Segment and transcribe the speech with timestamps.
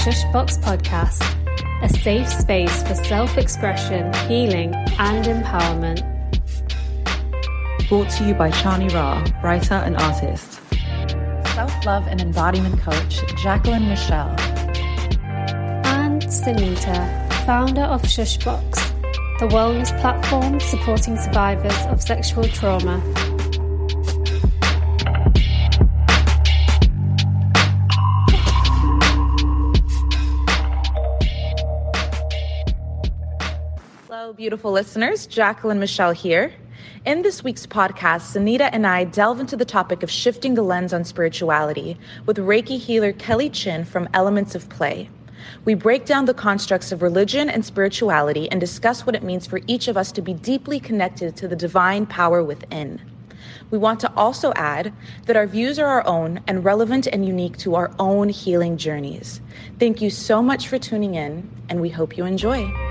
[0.00, 1.22] Shushbox podcast,
[1.82, 6.00] a safe space for self expression, healing, and empowerment.
[7.86, 10.58] Brought to you by Chani Ra, writer and artist.
[11.54, 14.34] Self love and embodiment coach, Jacqueline Michelle.
[15.84, 18.76] And Sunita, founder of Shushbox,
[19.38, 23.02] the wellness platform supporting survivors of sexual trauma.
[34.40, 35.26] Beautiful listeners.
[35.26, 36.50] Jacqueline Michelle here.
[37.04, 40.94] In this week's podcast, Sunita and I delve into the topic of shifting the lens
[40.94, 45.10] on spirituality with Reiki healer Kelly Chin from Elements at Play.
[45.66, 49.60] We break down the constructs of religion and spirituality and discuss what it means for
[49.66, 52.98] each of us to be deeply connected to the divine power within.
[53.70, 54.94] We want to also add
[55.26, 59.42] that our views are our own and relevant and unique to our own healing journeys.
[59.78, 62.89] Thank you so much for tuning in, and we hope you enjoy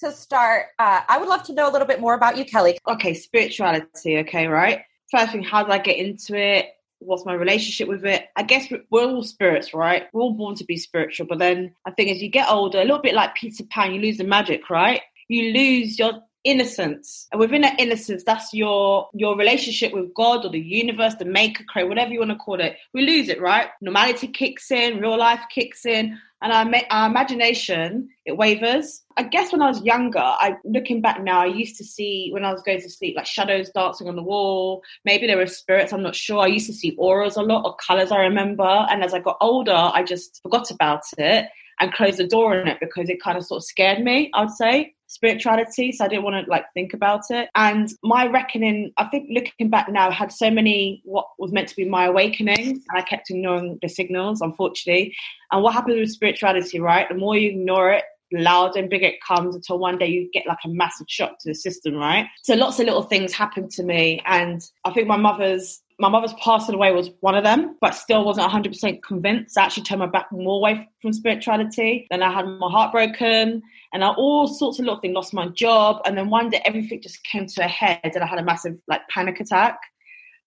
[0.00, 2.78] to start, uh, I would love to know a little bit more about you, Kelly.
[2.86, 4.18] Okay, spirituality.
[4.18, 4.82] Okay, right.
[5.10, 6.66] First thing, how did I get into it?
[6.98, 8.26] What's my relationship with it?
[8.36, 10.04] I guess we're all spirits, right?
[10.12, 12.84] We're all born to be spiritual, but then I think as you get older, a
[12.84, 15.00] little bit like Peter Pan, you lose the magic, right?
[15.28, 17.26] You lose your innocence.
[17.32, 21.64] And within that innocence that's your your relationship with god or the universe the maker
[21.68, 22.76] creator whatever you want to call it.
[22.94, 23.68] We lose it right?
[23.80, 29.02] Normality kicks in real life kicks in and our, our imagination it wavers.
[29.16, 32.44] I guess when i was younger i looking back now i used to see when
[32.44, 34.82] i was going to sleep like shadows dancing on the wall.
[35.04, 36.40] Maybe there were spirits i'm not sure.
[36.40, 38.86] I used to see auras a lot or colors i remember.
[38.90, 41.48] And as i got older i just forgot about it
[41.80, 44.42] and closed the door on it because it kind of sort of scared me i
[44.42, 47.48] would say spirituality so i didn't want to like think about it.
[47.56, 51.76] And my reckoning i think looking back now had so many what was meant to
[51.76, 55.14] be my awakening and i kept ignoring the signals unfortunately.
[55.50, 59.20] And what happens with spirituality right the more you ignore it louder and bigger it
[59.26, 62.28] comes until one day you get like a massive shock to the system right?
[62.44, 66.32] So lots of little things happened to me and i think my mother's my mother's
[66.42, 69.58] passing away was one of them, but still wasn't 100% convinced.
[69.58, 72.06] I actually turned my back more away from spirituality.
[72.10, 73.62] Then I had my heart broken
[73.92, 76.00] and I all sorts of little things, lost my job.
[76.06, 78.78] And then one day everything just came to a head and I had a massive
[78.88, 79.78] like panic attack.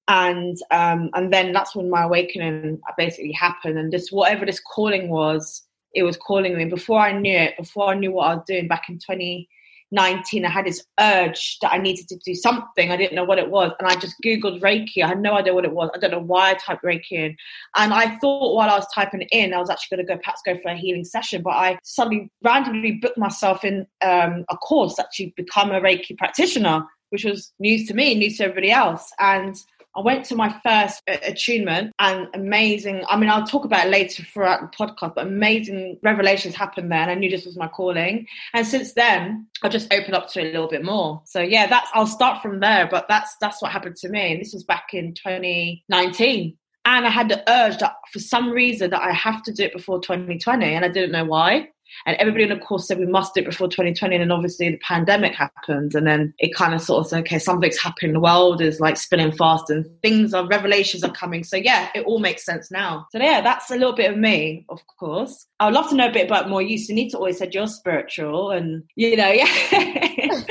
[0.07, 3.77] And um, and then that's when my awakening basically happened.
[3.77, 5.61] And this whatever this calling was,
[5.93, 6.65] it was calling me.
[6.65, 9.47] Before I knew it, before I knew what I was doing back in 20,
[9.93, 12.91] 19, I had this urge that I needed to do something.
[12.91, 13.71] I didn't know what it was.
[13.79, 15.03] And I just Googled Reiki.
[15.03, 15.89] I had no idea what it was.
[15.93, 17.37] I don't know why I typed Reiki in.
[17.77, 20.41] And I thought while I was typing in, I was actually going to go perhaps
[20.45, 21.43] go for a healing session.
[21.43, 26.17] But I suddenly randomly booked myself in um, a course to actually become a Reiki
[26.17, 29.11] practitioner, which was news to me, news to everybody else.
[29.19, 29.55] And
[29.95, 33.03] I went to my first uh, attunement and amazing.
[33.07, 36.99] I mean, I'll talk about it later throughout the podcast, but amazing revelations happened there.
[36.99, 38.27] And I knew this was my calling.
[38.53, 41.21] And since then, I've just opened up to it a little bit more.
[41.25, 44.33] So yeah, that's, I'll start from there, but that's, that's what happened to me.
[44.33, 46.57] And this was back in 2019.
[46.85, 49.73] And I had the urge that for some reason that I have to do it
[49.73, 51.69] before 2020 and I didn't know why.
[52.05, 54.15] And everybody in the course said we must do it before 2020.
[54.15, 55.95] And then obviously the pandemic happened.
[55.95, 58.13] And then it kind of sort of said, okay, something's happening.
[58.13, 61.43] The world is like spinning fast and things are, revelations are coming.
[61.43, 63.07] So yeah, it all makes sense now.
[63.11, 65.47] So yeah, that's a little bit of me, of course.
[65.59, 66.77] I would love to know a bit about more you.
[66.77, 69.45] Sunita always said you're spiritual and, you know, yeah.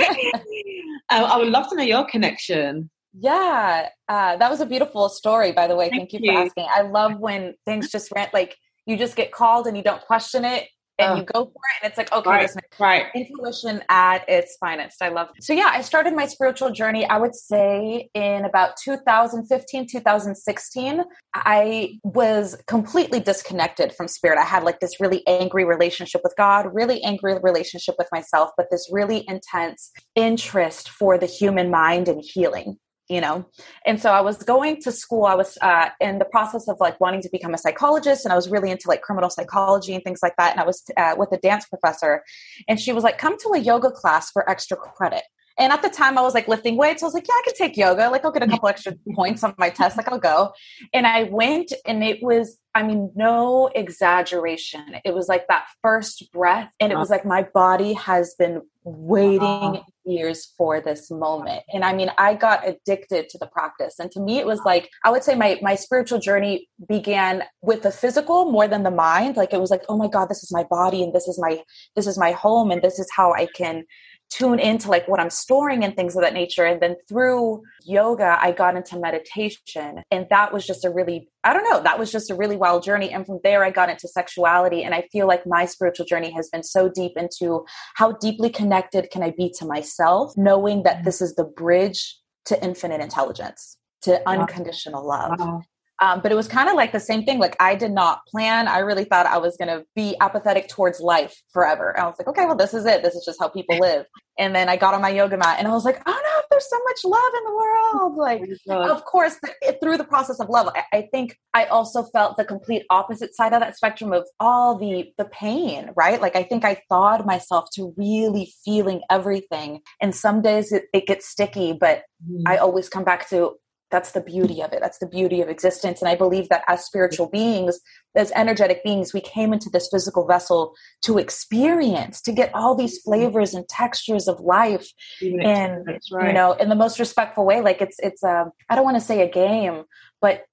[1.11, 2.91] I would love to know your connection.
[3.19, 5.91] Yeah, uh, that was a beautiful story, by the way.
[5.91, 6.67] Thank, Thank you, you for asking.
[6.75, 10.45] I love when things just rant like you just get called and you don't question
[10.45, 11.17] it and oh.
[11.17, 13.07] you go for it and it's like okay right, this right.
[13.15, 15.03] intuition at its finest.
[15.03, 15.43] I love it.
[15.43, 21.05] So yeah i started my spiritual journey i would say in about 2015 2016
[21.35, 24.39] i was completely disconnected from spirit.
[24.39, 28.67] I had like this really angry relationship with god really angry relationship with myself but
[28.71, 32.79] this really intense interest for the human mind and healing
[33.13, 33.45] you know?
[33.87, 37.01] And so i was going to school i was uh, in the process of like
[37.01, 40.21] wanting to become a psychologist and i was really into like criminal psychology and things
[40.23, 42.23] like that and i was uh, with a dance professor.
[42.69, 45.25] And she was like come to a yoga class for extra credit
[45.59, 47.03] and at the time i was like lifting weights.
[47.03, 48.09] I was like yeah i could take yoga.
[48.11, 49.97] Like i'll get a couple extra points on my test.
[49.97, 50.53] Like i'll go.
[50.93, 54.85] And i went and it was i mean no exaggeration.
[55.05, 59.81] It was like that first breath and it was like my body has been waiting
[60.05, 61.63] years for this moment.
[61.73, 63.99] And i mean i got addicted to the practice.
[63.99, 67.83] And to me it was like i would say my my spiritual journey began with
[67.83, 69.37] the physical more than the mind.
[69.37, 71.63] Like it was like oh my god this is my body and this is my
[71.97, 73.85] this is my home and this is how i can
[74.33, 76.65] tune into like what I'm storing and things of that nature.
[76.65, 80.03] And then through yoga, I got into meditation.
[80.11, 82.83] And that was just a really, I don't know, that was just a really wild
[82.83, 83.11] journey.
[83.11, 84.83] And from there, I got into sexuality.
[84.85, 89.11] And I feel like my spiritual journey has been so deep into how deeply connected
[89.11, 91.05] can I be to myself, knowing that mm.
[91.05, 95.39] this is the bridge to infinite intelligence, to unconditional love.
[95.39, 95.63] Wow.
[96.03, 97.39] Um, but it was kind of like the same thing.
[97.39, 98.67] Like I did not plan.
[98.67, 101.91] I really thought I was going to be apathetic towards life forever.
[101.91, 103.05] And I was like, okay, well, this is it.
[103.05, 104.07] This is just how people live.
[104.37, 106.69] And then I got on my yoga mat and I was like, oh no, there's
[106.69, 108.17] so much love in the world.
[108.17, 109.37] Like, oh of course,
[109.81, 113.53] through the process of love, I, I think I also felt the complete opposite side
[113.53, 116.21] of that spectrum of all the the pain, right?
[116.21, 119.83] Like, I think I thawed myself to really feeling everything.
[120.01, 122.43] And some days it, it gets sticky, but mm.
[122.47, 123.57] I always come back to
[123.93, 124.81] that's the beauty of it.
[124.81, 126.01] That's the beauty of existence.
[126.01, 127.79] And i believe that as spiritual beings
[128.15, 132.99] as energetic beings we came into this physical vessel to experience to get all these
[132.99, 134.89] flavors and textures of life
[135.21, 136.29] and right.
[136.29, 137.61] you know in the most respectful way.
[137.61, 139.85] Like it's it's um i don't want to say a game
[140.21, 140.45] but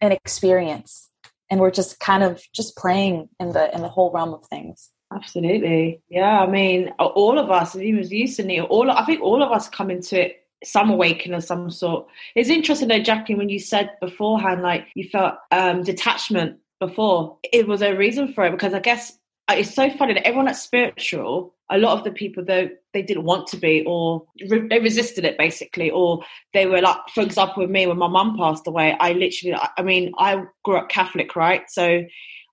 [0.00, 1.10] an experience.
[1.50, 4.90] And we're just kind of just playing in the in the whole realm of things.
[5.12, 6.00] Absolutely.
[6.08, 9.50] Yeah i mean all of us even as you Sunita, all i think all of
[9.52, 12.06] us come into it some awakening of some sort.
[12.34, 17.38] It's interesting though, Jackie, when you said beforehand, like you felt um, detachment before.
[17.52, 19.18] It was a reason for it because I guess
[19.48, 23.02] uh, it's so funny that everyone that's spiritual, a lot of the people though they
[23.02, 26.22] didn't want to be, or re- they resisted it basically, or
[26.52, 29.82] they were like, for example, with me when my mum passed away, I literally, I
[29.82, 31.62] mean, I grew up Catholic, right?
[31.68, 32.04] So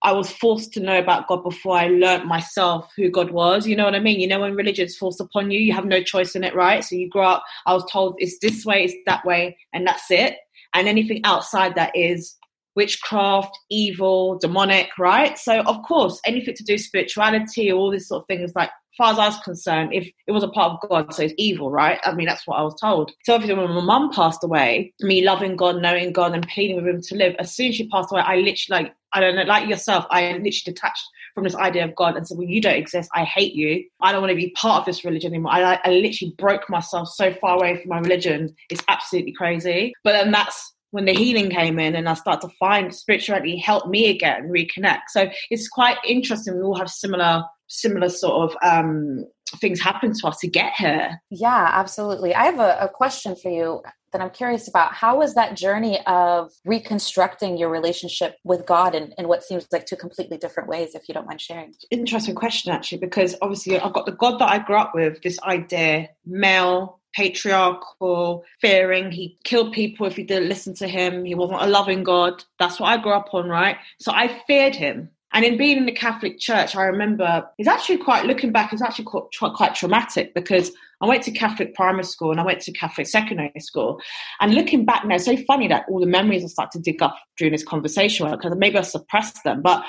[0.04, 3.68] I was forced to know about God before I learnt myself who God was.
[3.68, 4.20] You know what I mean?
[4.20, 6.84] You know, when religion's forced upon you, you have no choice in it, right?
[6.84, 10.10] So you grow up, I was told it's this way, it's that way, and that's
[10.10, 10.38] it.
[10.74, 12.36] And anything outside that is
[12.76, 15.38] witchcraft, evil, demonic, right?
[15.38, 19.20] So, of course, anything to do spirituality, all these sort of things, like far as
[19.20, 22.00] I was concerned, if it was a part of God, so it's evil, right?
[22.04, 23.12] I mean, that's what I was told.
[23.24, 26.88] So obviously, when my mum passed away, me loving God, knowing God, and pleading with
[26.88, 29.44] Him to live, as soon as she passed away, I literally like I don't know,
[29.44, 31.04] like yourself, I literally detached
[31.34, 33.10] from this idea of God and said, Well, you don't exist.
[33.14, 33.84] I hate you.
[34.02, 35.52] I don't want to be part of this religion anymore.
[35.52, 38.56] I, I literally broke myself so far away from my religion.
[38.70, 39.94] It's absolutely crazy.
[40.04, 43.88] But then that's when the healing came in and I started to find spirituality help
[43.88, 45.10] me again reconnect.
[45.10, 46.56] So it's quite interesting.
[46.56, 49.26] We all have similar similar sort of um,
[49.60, 51.22] things happen to us to get here.
[51.30, 52.36] Yeah, absolutely.
[52.36, 54.94] I have a, a question for you that I'm curious about.
[54.94, 59.86] How was that journey of reconstructing your relationship with God in, in what seems like
[59.86, 61.74] two completely different ways, if you don't mind sharing?
[61.92, 65.40] Interesting question, actually, because obviously I've got the God that I grew up with, this
[65.44, 69.12] idea, male, patriarchal, fearing.
[69.12, 71.26] He killed people if you didn't listen to him.
[71.26, 72.44] He wasn't a loving God.
[72.60, 73.78] That's what I grew up on, right?
[74.00, 75.10] So I feared him.
[75.34, 78.74] And in being in the Catholic Church, I remember it's actually quite looking back.
[78.74, 82.62] It's actually quite, quite traumatic because I went to Catholic primary school and I went
[82.62, 84.02] to Catholic secondary school.
[84.42, 87.16] And looking back now, so funny that all the memories I start to dig up
[87.38, 89.62] during this conversation because maybe I suppressed them.
[89.62, 89.84] But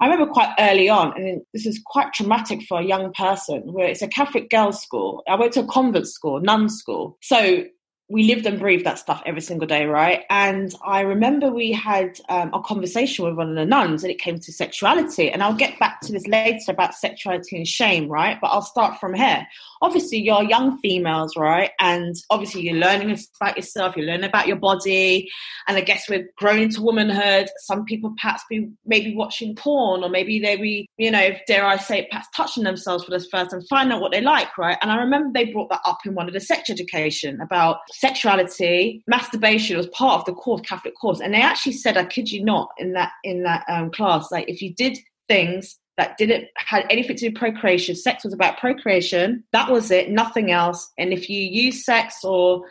[0.00, 3.86] I remember quite early on, and this is quite traumatic for a young person, where
[3.86, 5.22] it's a Catholic girls' school.
[5.28, 7.16] I went to a convent school, nun school.
[7.22, 7.64] So
[8.08, 10.24] we lived and breathed that stuff every single day, right?
[10.28, 14.20] And I remember we had um, a conversation with one of the nuns and it
[14.20, 15.30] came to sexuality.
[15.30, 18.38] And I'll get back to this later about sexuality and shame, right?
[18.42, 19.46] But I'll start from here.
[19.80, 21.70] Obviously, you're young females, right?
[21.80, 25.30] And obviously, you're learning about yourself, you're learning about your body.
[25.66, 27.48] And I guess we're growing into womanhood.
[27.60, 31.78] Some people perhaps be maybe watching porn or maybe they be, you know, dare I
[31.78, 34.76] say, perhaps touching themselves for the first time, find out what they like, right?
[34.82, 39.02] And I remember they brought that up in one of the sex education about sexuality,
[39.06, 42.44] masturbation was part of the course, Catholic course, and they actually said, I kid you
[42.44, 44.98] not, in that in that um, class, like if you did
[45.28, 49.44] things that didn't had anything to do procreation, sex was about procreation.
[49.52, 50.90] That was it, nothing else.
[50.98, 52.64] And if you use sex or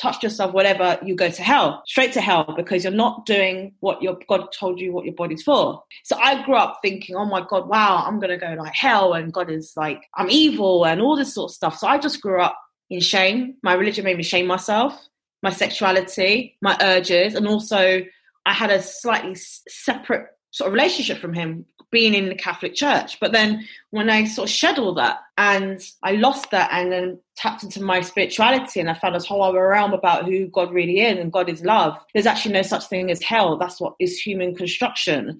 [0.00, 4.02] touched yourself, whatever, you go to hell, straight to hell, because you're not doing what
[4.02, 5.82] your God told you what your body's for.
[6.04, 9.32] So I grew up thinking, oh my God, wow, I'm gonna go like hell, and
[9.32, 11.76] God is like, I'm evil, and all this sort of stuff.
[11.76, 12.58] So I just grew up
[12.90, 13.54] in shame.
[13.62, 15.08] My religion made me shame myself,
[15.42, 18.04] my sexuality, my urges, and also
[18.46, 23.18] I had a slightly separate sort of relationship from him being in the Catholic Church.
[23.20, 27.18] But then when I sort of shed all that and I lost that and then
[27.36, 31.00] tapped into my spirituality and I found this whole other realm about who God really
[31.00, 33.58] is and God is love, there's actually no such thing as hell.
[33.58, 35.38] That's what is human construction.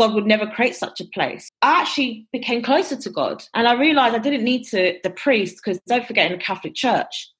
[0.00, 1.50] God would never create such a place.
[1.60, 5.56] I actually became closer to God and I realized I didn't need to the priest
[5.56, 7.30] because don't forget in the Catholic Church,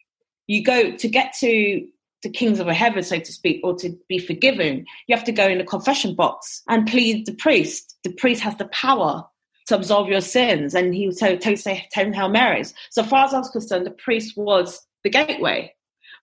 [0.46, 1.86] you go to get to
[2.22, 5.48] the kings of heaven, so to speak, or to be forgiven, you have to go
[5.48, 7.96] in the confession box and plead the priest.
[8.04, 9.24] The priest has the power
[9.68, 12.74] to absolve your sins, and he would tell, tell you say ten Hail Marys.
[12.90, 15.74] So far as I was concerned, the priest was the gateway.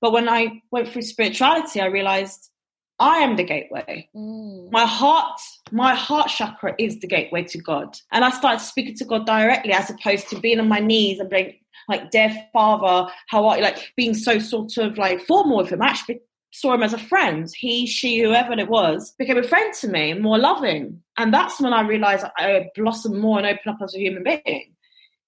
[0.02, 2.52] But when I went through spirituality, I realized
[3.00, 4.10] I am the gateway.
[4.16, 4.72] Mm.
[4.72, 5.40] My heart,
[5.72, 7.98] my heart chakra is the gateway to God.
[8.12, 11.30] And I started speaking to God directly as opposed to being on my knees and
[11.30, 11.56] being
[11.88, 13.64] like, dear father, how are you?
[13.64, 15.82] Like being so sort of like formal with him.
[15.82, 17.48] I actually saw him as a friend.
[17.56, 21.02] He, she, whoever it was, became a friend to me, more loving.
[21.18, 24.74] And that's when I realized I blossomed more and opened up as a human being.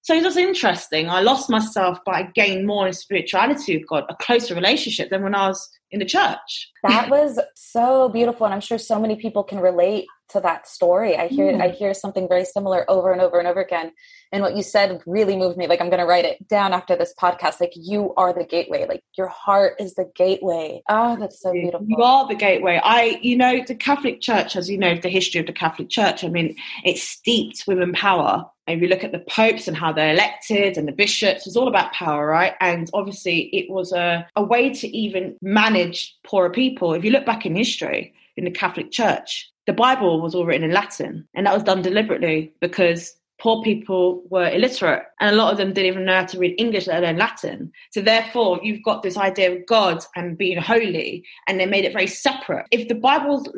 [0.02, 1.10] So it was interesting.
[1.10, 5.22] I lost myself, but I gained more in spirituality with God, a closer relationship than
[5.22, 6.70] when I was in the church.
[6.84, 11.16] That was so beautiful, and I'm sure so many people can relate to that story.
[11.16, 11.60] I hear mm.
[11.60, 13.92] I hear something very similar over and over and over again.
[14.32, 15.66] And what you said really moved me.
[15.66, 17.60] Like I'm going to write it down after this podcast.
[17.60, 18.86] Like you are the gateway.
[18.88, 20.82] Like your heart is the gateway.
[20.88, 21.86] Oh, that's so beautiful.
[21.88, 22.80] You are the gateway.
[22.82, 26.22] I, you know, the Catholic Church, as you know, the history of the Catholic Church.
[26.22, 28.46] I mean, it's steeped women power.
[28.70, 31.56] And if you look at the popes and how they're elected and the bishops, it's
[31.56, 32.54] all about power, right?
[32.60, 36.94] And obviously, it was a, a way to even manage poorer people.
[36.94, 40.62] If you look back in history in the Catholic Church, the Bible was all written
[40.62, 45.50] in Latin, and that was done deliberately because poor people were illiterate and a lot
[45.50, 47.72] of them didn't even know how to read English, let alone Latin.
[47.90, 51.92] So therefore, you've got this idea of God and being holy, and they made it
[51.92, 52.66] very separate.
[52.70, 53.48] If the Bible's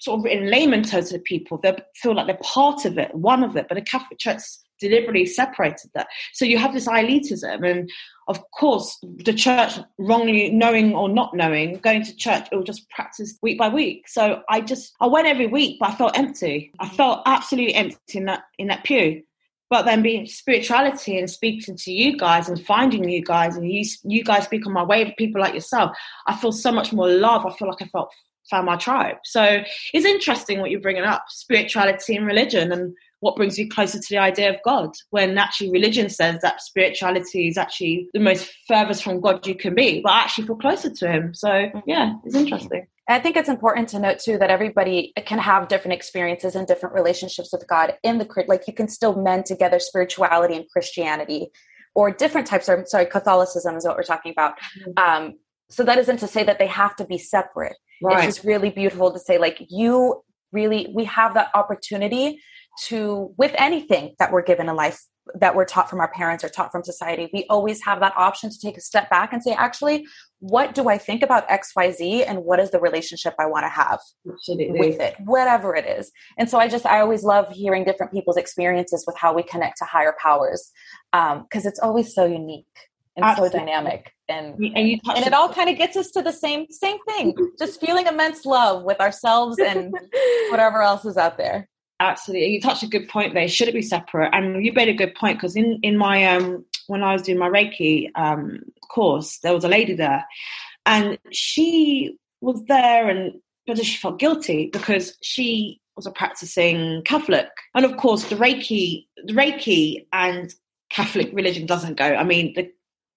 [0.00, 3.44] sort of written layman terms to people, they feel like they're part of it, one
[3.44, 4.40] of it, but the Catholic Church
[4.80, 6.08] deliberately separated that.
[6.32, 7.90] So you have this elitism, and
[8.28, 12.88] of course, the church, wrongly knowing or not knowing, going to church, it will just
[12.90, 14.08] practice week by week.
[14.08, 16.72] So I just I went every week, but I felt empty.
[16.80, 16.96] I mm.
[16.96, 19.22] felt absolutely empty in that in that pew.
[19.68, 23.84] But then being spirituality and speaking to you guys and finding you guys and you
[24.02, 27.08] you guys speak on my way to people like yourself, I feel so much more
[27.08, 27.46] love.
[27.46, 28.12] I feel like I felt
[28.50, 29.16] found my tribe.
[29.24, 29.62] So
[29.94, 34.06] it's interesting what you're bringing up, spirituality and religion and what brings you closer to
[34.08, 39.04] the idea of God when actually religion says that spirituality is actually the most furthest
[39.04, 41.34] from God you can be, but I actually feel closer to Him.
[41.34, 42.86] So, yeah, it's interesting.
[43.08, 46.94] I think it's important to note too that everybody can have different experiences and different
[46.94, 51.50] relationships with God in the like you can still mend together spirituality and Christianity
[51.94, 54.54] or different types of sorry Catholicism is what we're talking about.
[54.78, 55.24] Mm-hmm.
[55.26, 55.34] Um,
[55.70, 57.76] so that isn't to say that they have to be separate.
[58.02, 58.24] Right.
[58.24, 62.40] It's just really beautiful to say like you really we have that opportunity
[62.84, 65.00] to with anything that we're given in life
[65.34, 68.50] that we're taught from our parents or taught from society we always have that option
[68.50, 70.04] to take a step back and say actually
[70.38, 74.00] what do i think about xyz and what is the relationship i want to have
[74.28, 74.78] Absolutely.
[74.78, 78.36] with it whatever it is and so i just i always love hearing different people's
[78.36, 80.70] experiences with how we connect to higher powers
[81.12, 82.66] because um, it's always so unique
[83.16, 83.58] and Absolutely.
[83.58, 86.66] so dynamic and and, you and it all kind of gets us to the same
[86.70, 89.92] same thing just feeling immense love with ourselves and
[90.50, 91.68] whatever else is out there
[92.00, 93.46] Absolutely, you touched a good point there.
[93.46, 94.30] Should it be separate?
[94.32, 97.38] And you made a good point because in in my um when I was doing
[97.38, 100.24] my Reiki um course, there was a lady there,
[100.86, 103.34] and she was there, and
[103.66, 109.06] but she felt guilty because she was a practicing Catholic, and of course the Reiki,
[109.26, 110.54] the Reiki and
[110.90, 112.06] Catholic religion doesn't go.
[112.06, 112.70] I mean, the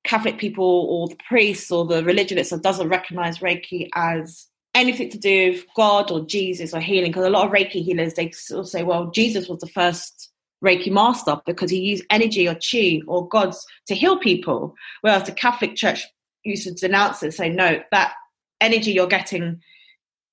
[0.03, 5.17] Catholic people or the priests or the religion itself doesn't recognize Reiki as anything to
[5.17, 8.83] do with God or Jesus or healing, because a lot of Reiki healers they say,
[8.83, 10.31] well, Jesus was the first
[10.63, 15.31] Reiki master because he used energy or chi or gods to heal people, whereas the
[15.31, 16.05] Catholic Church
[16.43, 18.13] used to denounce it and say, no, that
[18.62, 19.62] energy you're getting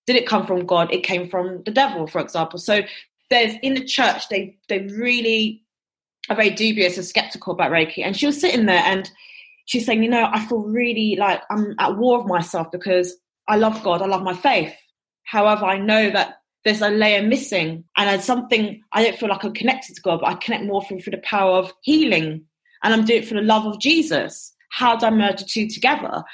[0.07, 2.59] didn't come from God; it came from the devil, for example.
[2.59, 2.83] So
[3.29, 5.63] there's in the church they they really
[6.29, 9.11] are very dubious and skeptical about Reiki, and she was sitting there and
[9.71, 13.55] she's saying, you know, I feel really like I'm at war with myself because I
[13.55, 14.75] love God, I love my faith.
[15.23, 19.45] However, I know that there's a layer missing, and it's something I don't feel like
[19.45, 22.45] I'm connected to God, but I connect more through, through the power of healing,
[22.83, 24.53] and I'm doing it for the love of Jesus.
[24.73, 26.25] How do I merge the two together?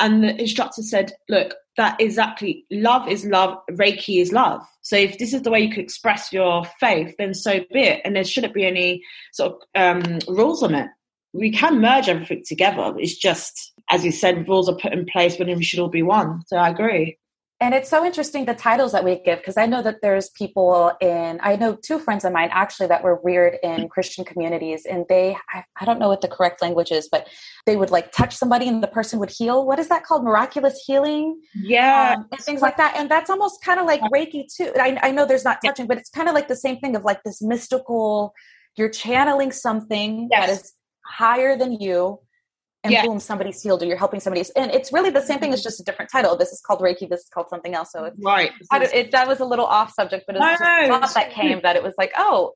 [0.00, 4.62] And the instructor said, Look, that exactly love is love, Reiki is love.
[4.80, 8.00] So if this is the way you could express your faith, then so be it.
[8.06, 9.02] And there shouldn't be any
[9.34, 10.88] sort of um, rules on it.
[11.36, 12.94] We can merge everything together.
[12.98, 16.02] It's just as you said, rules are put in place when we should all be
[16.02, 16.42] one.
[16.46, 17.18] So I agree.
[17.58, 20.92] And it's so interesting the titles that we give because I know that there's people
[21.00, 25.06] in, I know two friends of mine actually that were reared in Christian communities and
[25.08, 27.28] they, I, I, don't know what the correct language is, but
[27.64, 29.64] they would like touch somebody and the person would heal.
[29.64, 30.22] What is that called?
[30.22, 31.40] Miraculous healing?
[31.54, 32.16] Yeah.
[32.18, 32.94] Um, and things like that.
[32.94, 34.72] And that's almost kind of like Reiki too.
[34.78, 37.04] I, I know there's not touching, but it's kind of like the same thing of
[37.04, 38.34] like this mystical,
[38.76, 40.46] you're channeling something yes.
[40.46, 40.72] that is
[41.06, 42.20] higher than you
[42.86, 43.04] and yeah.
[43.04, 44.44] boom, somebody's healed or you're helping somebody.
[44.54, 45.52] And it's really the same thing.
[45.52, 45.66] It's mm-hmm.
[45.66, 46.36] just a different title.
[46.36, 47.08] This is called Reiki.
[47.08, 47.90] This is called something else.
[47.90, 48.52] So it's right.
[48.72, 51.60] it, that was a little off subject, but it's no, just no, thought that came
[51.62, 52.52] that it was like, oh,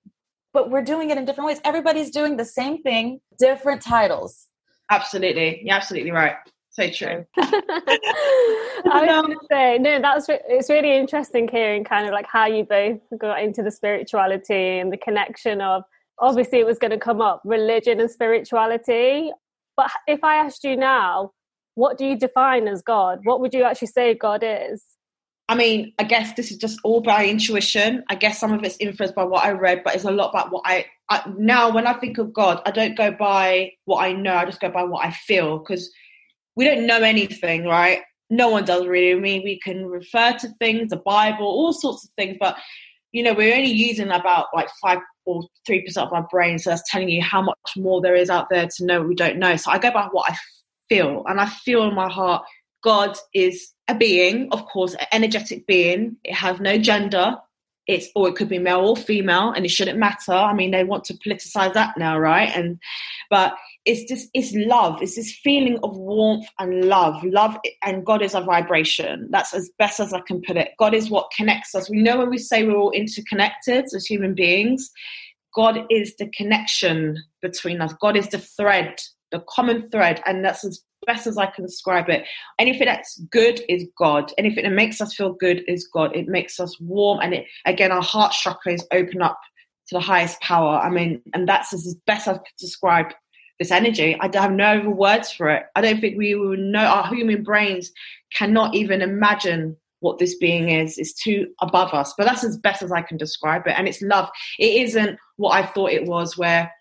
[0.52, 1.60] but we're doing it in different ways.
[1.64, 4.46] Everybody's doing the same thing, different titles.
[4.90, 5.62] Absolutely.
[5.64, 6.36] You're absolutely right.
[6.70, 7.26] So true.
[7.36, 12.46] I was going to say, no, that's it's really interesting hearing kind of like how
[12.46, 15.82] you both got into the spirituality and the connection of
[16.20, 19.32] obviously it was going to come up religion and spirituality.
[19.76, 21.32] But if I asked you now,
[21.74, 23.20] what do you define as God?
[23.24, 24.84] What would you actually say God is?
[25.48, 28.04] I mean, I guess this is just all by intuition.
[28.08, 30.52] I guess some of it's influenced by what I read, but it's a lot about
[30.52, 34.12] what I, I now when I think of God, I don't go by what I
[34.12, 34.34] know.
[34.36, 35.90] I just go by what I feel because
[36.54, 38.02] we don't know anything, right?
[38.28, 39.12] No one does really.
[39.12, 42.56] I mean, we can refer to things, the Bible, all sorts of things, but
[43.10, 44.98] you know, we're only using about like five
[45.30, 46.58] or three percent of our brain.
[46.58, 49.38] So that's telling you how much more there is out there to know we don't
[49.38, 49.56] know.
[49.56, 50.36] So I go by what I
[50.88, 52.44] feel, and I feel in my heart
[52.82, 56.16] God is a being, of course, an energetic being.
[56.24, 57.36] It has no gender.
[57.86, 60.32] It's or it could be male or female, and it shouldn't matter.
[60.32, 62.50] I mean, they want to politicize that now, right?
[62.54, 62.78] And
[63.30, 65.00] but it's just it's love.
[65.00, 67.22] It's this feeling of warmth and love.
[67.24, 69.28] Love and God is a vibration.
[69.30, 70.70] That's as best as I can put it.
[70.78, 71.88] God is what connects us.
[71.88, 74.90] We know when we say we're all interconnected as human beings.
[75.54, 77.92] God is the connection between us.
[78.00, 79.00] God is the thread,
[79.32, 82.24] the common thread, and that's as best as I can describe it.
[82.58, 84.32] Anything that's good is God.
[84.38, 86.14] Anything that makes us feel good is God.
[86.14, 89.40] It makes us warm, and it again, our heart chakras open up
[89.88, 90.78] to the highest power.
[90.78, 93.06] I mean, and that's as best I could describe
[93.60, 94.16] this energy.
[94.18, 95.66] I have no words for it.
[95.76, 96.80] I don't think we will know.
[96.80, 97.92] Our human brains
[98.34, 100.98] cannot even imagine what this being is.
[100.98, 102.14] It's too above us.
[102.16, 103.74] But that's as best as I can describe it.
[103.76, 104.28] And it's love.
[104.58, 106.72] It isn't what I thought it was, where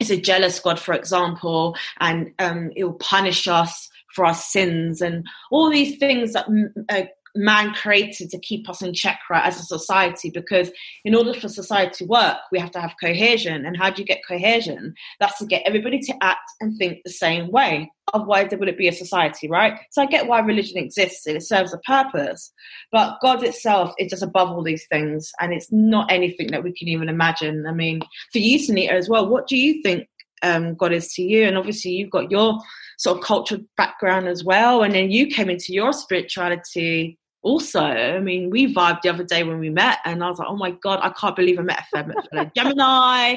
[0.00, 5.00] it's a jealous God, for example, and um, it will punish us for our sins
[5.00, 6.46] and all these things that
[6.88, 7.02] uh,
[7.36, 10.70] man created to keep us in check right as a society because
[11.04, 13.64] in order for society to work we have to have cohesion.
[13.66, 14.94] And how do you get cohesion?
[15.20, 17.90] That's to get everybody to act and think the same way.
[18.14, 19.78] Otherwise there wouldn't be a society right?
[19.90, 21.26] So i get why religion exists.
[21.26, 22.52] And it serves a purpose.
[22.92, 26.72] But god itself is just above all these things and it's not anything that we
[26.72, 27.66] can even imagine.
[27.66, 28.00] I mean
[28.32, 30.08] for you sunita as well what do you think
[30.42, 31.44] um, god is to you?
[31.44, 32.58] And obviously you've got your
[32.98, 38.18] sort of cultural background as well and then you came into your spirituality also, I
[38.18, 40.72] mean, we vibed the other day when we met, and I was like, "Oh my
[40.72, 43.36] god, I can't believe I met a fellow Gemini."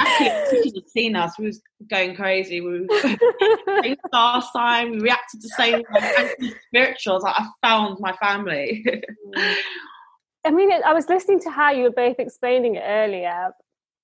[0.00, 1.38] Actually, seen us.
[1.38, 2.60] We was going crazy.
[2.60, 4.90] We were star sign.
[4.90, 6.30] We reacted the same way.
[6.66, 7.22] Spirituals.
[7.22, 8.84] Like, I found my family.
[10.44, 13.52] I mean, I was listening to how you were both explaining it earlier,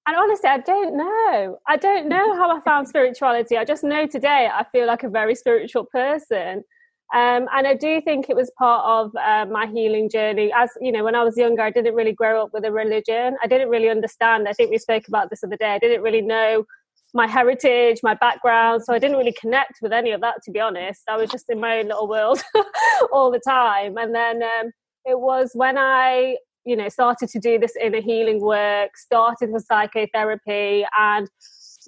[0.06, 1.58] and honestly, I don't know.
[1.66, 3.56] I don't know how I found spirituality.
[3.56, 6.62] I just know today I feel like a very spiritual person.
[7.12, 10.52] Um, and I do think it was part of uh, my healing journey.
[10.56, 13.36] As you know, when I was younger, I didn't really grow up with a religion.
[13.42, 14.46] I didn't really understand.
[14.48, 15.74] I think we spoke about this the other day.
[15.74, 16.64] I didn't really know
[17.12, 18.82] my heritage, my background.
[18.84, 21.02] So I didn't really connect with any of that, to be honest.
[21.08, 22.40] I was just in my own little world
[23.12, 23.96] all the time.
[23.96, 24.70] And then um,
[25.04, 29.64] it was when I, you know, started to do this inner healing work, started with
[29.64, 31.28] psychotherapy, and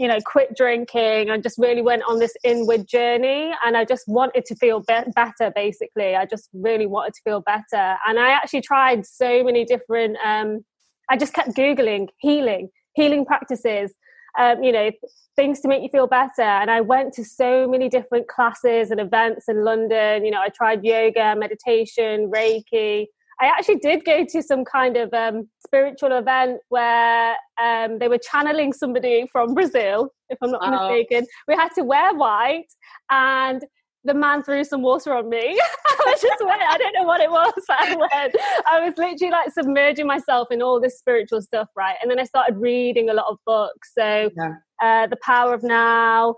[0.02, 3.52] you know, quit drinking I just really went on this inward journey.
[3.64, 6.16] And I just wanted to feel be- better, basically.
[6.16, 7.96] I just really wanted to feel better.
[8.04, 10.64] And I actually tried so many different, um,
[11.08, 13.92] I just kept Googling healing, healing practices,
[14.36, 14.90] um, you know,
[15.36, 16.42] things to make you feel better.
[16.42, 20.24] And I went to so many different classes and events in London.
[20.24, 23.06] You know, I tried yoga, meditation, Reiki.
[23.40, 28.18] I actually did go to some kind of um, spiritual event where um, they were
[28.18, 30.88] channeling somebody from Brazil, if I'm not oh.
[30.88, 31.26] mistaken.
[31.48, 32.68] We had to wear white,
[33.10, 33.62] and
[34.04, 35.60] the man threw some water on me.
[36.06, 36.58] I just wet.
[36.60, 38.36] I don't know what it was, but I went.
[38.66, 41.96] I was literally like submerging myself in all this spiritual stuff, right?
[42.02, 43.92] And then I started reading a lot of books.
[43.96, 44.54] So, yeah.
[44.82, 46.36] uh, The Power of Now,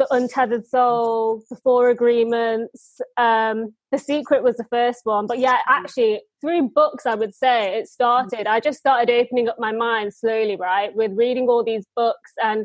[0.00, 3.02] The Untethered Soul, The Four Agreements.
[3.18, 5.26] Um, the Secret was the first one.
[5.26, 8.46] But yeah, actually, through books, I would say it started.
[8.46, 10.96] I just started opening up my mind slowly, right?
[10.96, 12.64] With reading all these books and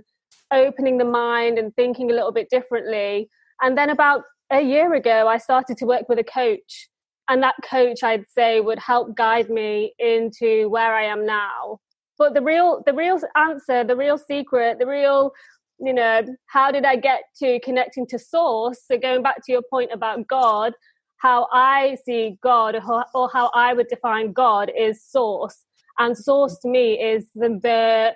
[0.49, 3.29] opening the mind and thinking a little bit differently.
[3.61, 6.87] And then about a year ago, I started to work with a coach.
[7.27, 11.79] And that coach, I'd say, would help guide me into where I am now.
[12.17, 15.33] But the real, the real answer, the real secret, the real,
[15.79, 18.79] you know, how did I get to connecting to source?
[18.89, 20.73] So going back to your point about God,
[21.17, 22.75] how I see God
[23.13, 25.57] or how I would define God is source.
[25.97, 28.15] And source to me is the, the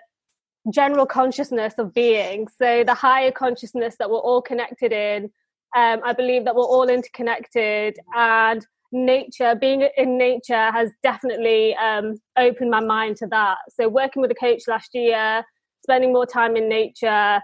[0.72, 2.48] general consciousness of being.
[2.62, 5.32] So the higher consciousness that we're all connected in.
[5.76, 12.20] Um, I believe that we're all interconnected and nature, being in nature has definitely um,
[12.38, 13.58] opened my mind to that.
[13.70, 15.44] So, working with a coach last year,
[15.90, 17.42] spending more time in nature,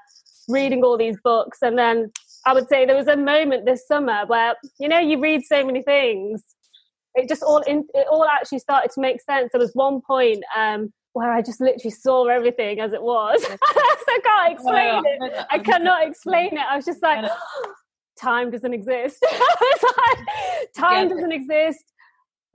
[0.48, 2.12] reading all these books, and then
[2.46, 5.66] I would say there was a moment this summer where you know you read so
[5.66, 6.44] many things,
[7.16, 9.52] it just all in, it all actually started to make sense.
[9.52, 13.42] There was one point um, where I just literally saw everything as it was.
[13.44, 15.46] so I can't explain it.
[15.50, 16.66] I cannot explain it.
[16.70, 17.26] I was just like
[18.22, 19.26] time doesn't exist.
[19.32, 20.28] like,
[20.78, 21.84] time doesn't exist.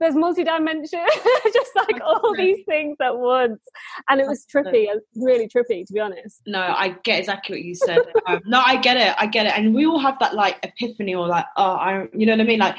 [0.01, 0.99] There's multi-dimension,
[1.53, 3.61] just like all these things at once,
[4.09, 6.41] and it was trippy, really trippy, to be honest.
[6.47, 7.99] No, I get exactly what you said.
[8.25, 11.13] um, no, I get it, I get it, and we all have that like epiphany
[11.13, 12.77] or like, oh, I, you know what I mean, like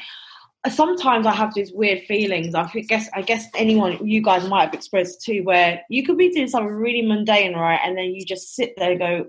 [0.69, 2.55] sometimes I have these weird feelings.
[2.55, 6.29] I guess I guess anyone you guys might have experienced too, where you could be
[6.29, 9.25] doing something really mundane, right, and then you just sit there and go,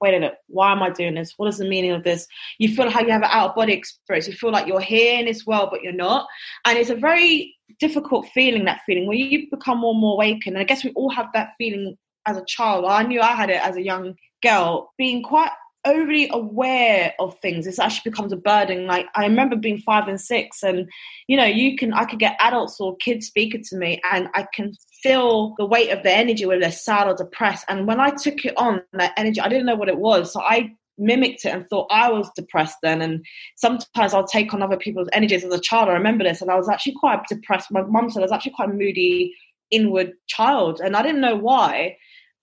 [0.00, 1.34] wait a minute, why am I doing this?
[1.36, 2.26] What is the meaning of this?
[2.58, 4.26] You feel like you have an out of body experience.
[4.26, 6.26] You feel like you're here in this world, but you're not.
[6.64, 10.56] And it's a very difficult feeling, that feeling, where you become more and more awakened.
[10.56, 12.84] And I guess we all have that feeling as a child.
[12.86, 15.50] I knew I had it as a young girl, being quite
[15.84, 17.64] overly aware of things.
[17.64, 18.86] This actually becomes a burden.
[18.86, 20.88] Like i remember being five and six and
[21.26, 24.46] you know you can i could get adults or kids speaking to me and i
[24.54, 27.64] can feel the weight of their energy whether they're sad or depressed.
[27.68, 30.32] And when i took it on that energy i didn't know what it was.
[30.32, 33.02] So i mimicked it and thought i was depressed then.
[33.02, 33.24] And
[33.56, 35.44] sometimes i'll take on other people's energies.
[35.44, 37.70] As a child i remember this and i was actually quite depressed.
[37.70, 39.34] My mum said i was actually quite a moody
[39.70, 41.96] inward child and i didn't know why.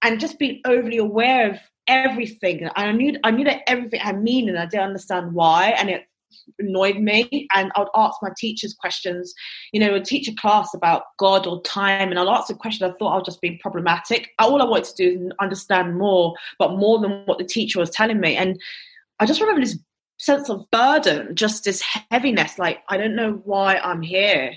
[0.03, 1.59] And just being overly aware of
[1.91, 2.63] everything.
[2.63, 4.55] And I knew I knew that everything had meaning.
[4.55, 6.05] I didn't understand why, and it
[6.57, 7.47] annoyed me.
[7.53, 9.33] And I would ask my teachers questions.
[9.73, 12.89] You know, would teach a class about God or time, and I'd ask a question.
[12.89, 14.29] I thought I was just being problematic.
[14.39, 17.89] All I wanted to do is understand more, but more than what the teacher was
[17.89, 18.35] telling me.
[18.35, 18.59] And
[19.19, 19.77] I just remember this
[20.17, 22.57] sense of burden, just this heaviness.
[22.57, 24.53] Like I don't know why I'm here,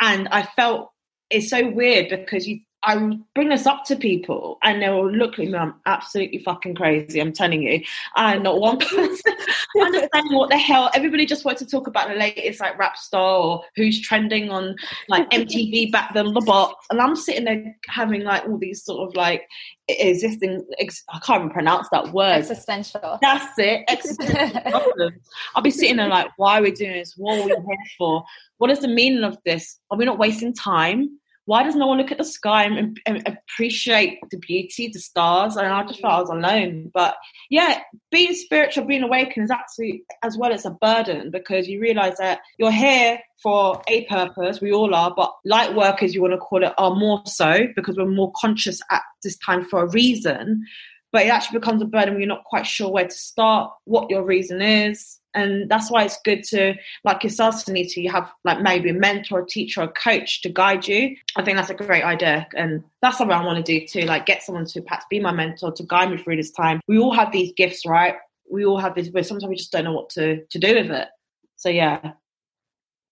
[0.00, 0.92] and I felt
[1.30, 5.38] it's so weird because you I bring this up to people and they will look
[5.38, 7.82] at me, I'm absolutely fucking crazy, I'm telling you.
[8.14, 9.34] And not one person
[9.80, 10.90] understanding what the hell.
[10.94, 14.76] Everybody just wants to talk about the latest like rap star or who's trending on
[15.08, 16.86] like MTV back then, the box.
[16.90, 19.48] And I'm sitting there having like all these sort of like
[19.88, 22.36] existing, ex- I can't even pronounce that word.
[22.36, 23.18] Existential.
[23.20, 23.84] That's it.
[23.88, 25.10] Existential
[25.56, 27.14] I'll be sitting there like, why are we doing this?
[27.16, 28.24] What are we here for?
[28.58, 29.78] What is the meaning of this?
[29.90, 31.18] Are we not wasting time?
[31.48, 35.56] Why does no one look at the sky and, and, appreciate the beauty, the stars?
[35.56, 36.90] And I just felt I was alone.
[36.92, 37.16] But
[37.48, 37.80] yeah,
[38.10, 42.40] being spiritual, being awakened is actually as well as a burden because you realize that
[42.58, 44.60] you're here for a purpose.
[44.60, 47.96] We all are, but light workers, you want to call it, are more so because
[47.96, 50.66] we're more conscious at this time for a reason.
[51.12, 54.10] But it actually becomes a burden when you're not quite sure where to start, what
[54.10, 56.74] your reason is, and that's why it's good to
[57.04, 60.86] like yourself Sunita you have like maybe a mentor a teacher a coach to guide
[60.86, 61.16] you.
[61.36, 64.26] I think that's a great idea and that's something i want to do too like
[64.26, 66.80] get someone to perhaps be my mentor to guide me through this time.
[66.88, 68.16] We all have these gifts right?
[68.50, 70.90] We all have this but sometimes we just don't know what to to do with
[70.90, 71.08] it.
[71.56, 72.12] So yeah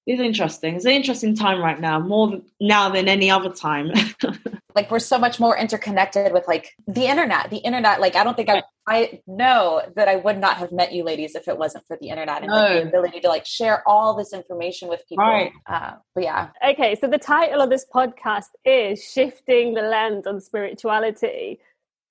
[0.07, 0.77] it's interesting.
[0.77, 3.91] It's an interesting time right now, more now than any other time.
[4.77, 7.51] like we're so much more interconnected with like the internet.
[7.51, 10.93] The internet, like I don't think I I know that I would not have met
[10.93, 12.55] you ladies if it wasn't for the internet and no.
[12.55, 15.25] like, the ability to like share all this information with people.
[15.25, 15.51] Right.
[15.67, 16.51] Uh, but yeah.
[16.65, 21.59] Okay, so the title of this podcast is Shifting the Lens on Spirituality.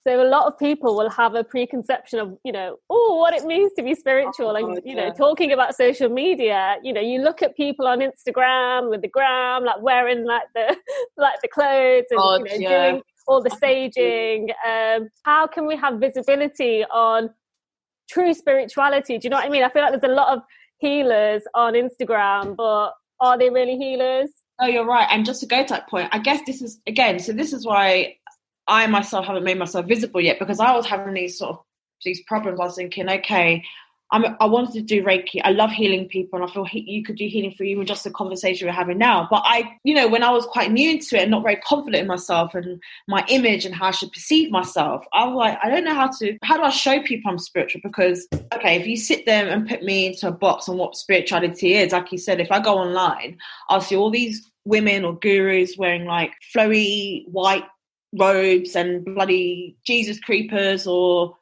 [0.06, 3.44] So a lot of people will have a preconception of, you know, oh, what it
[3.44, 4.50] means to be spiritual.
[4.50, 7.98] Oh, and, you know, talking about social media, you know, you look at people on
[7.98, 10.76] Instagram with the gram, like wearing like the
[11.16, 12.90] like the clothes and oh, you know, yeah.
[12.90, 14.50] doing all the staging.
[14.64, 17.30] Um, how can we have visibility on
[18.08, 19.18] true spirituality?
[19.18, 19.64] Do you know what I mean?
[19.64, 20.44] I feel like there's a lot of
[20.78, 24.30] healers on Instagram, but are they really healers?
[24.60, 25.08] Oh, you're right.
[25.10, 27.18] And just to go to that point, I guess this is again.
[27.18, 28.18] So this is why
[28.68, 31.58] I myself haven't made myself visible yet because I was having these sort of
[32.04, 32.60] these problems.
[32.60, 33.62] I was thinking, okay,
[34.12, 35.40] I'm, I wanted to do Reiki.
[35.42, 37.88] I love healing people, and I feel he, you could do healing for you with
[37.88, 39.26] just the conversation we're having now.
[39.28, 42.02] But I, you know, when I was quite new to it and not very confident
[42.02, 45.68] in myself and my image and how I should perceive myself, I was like, I
[45.68, 46.38] don't know how to.
[46.44, 47.80] How do I show people I'm spiritual?
[47.82, 51.74] Because okay, if you sit there and put me into a box on what spirituality
[51.74, 55.76] is, like you said, if I go online, I'll see all these women or gurus
[55.76, 57.64] wearing like flowy white
[58.12, 61.36] robes and bloody Jesus creepers or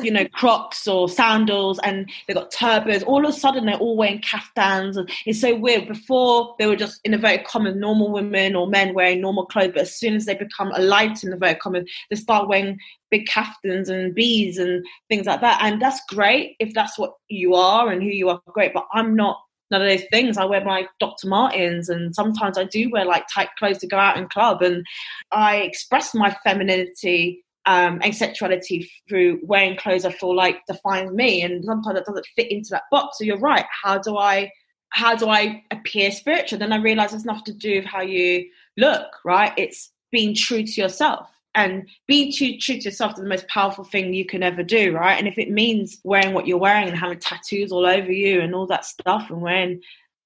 [0.00, 3.96] you know crocs or sandals and they've got turbans all of a sudden they're all
[3.96, 5.88] wearing caftans and it's so weird.
[5.88, 9.72] Before they were just in a very common normal women or men wearing normal clothes
[9.74, 12.78] but as soon as they become a light in the very common they start wearing
[13.10, 15.60] big caftans and beads and things like that.
[15.62, 19.16] And that's great if that's what you are and who you are great but i'm
[19.16, 19.38] not
[19.70, 20.36] none of those things.
[20.36, 21.28] I wear my Dr.
[21.28, 24.84] Martens and sometimes I do wear like tight clothes to go out in club and
[25.32, 31.42] I express my femininity um, and sexuality through wearing clothes I feel like defines me
[31.42, 33.18] and sometimes it doesn't fit into that box.
[33.18, 33.66] So you're right.
[33.82, 34.50] How do I
[34.90, 36.58] how do I appear spiritual?
[36.58, 39.52] Then I realize it's nothing to do with how you look, right?
[39.58, 41.28] It's being true to yourself
[41.58, 44.92] and being true, true to yourself is the most powerful thing you can ever do,
[44.94, 45.18] right?
[45.18, 48.54] And if it means wearing what you're wearing and having tattoos all over you and
[48.54, 49.80] all that stuff and wearing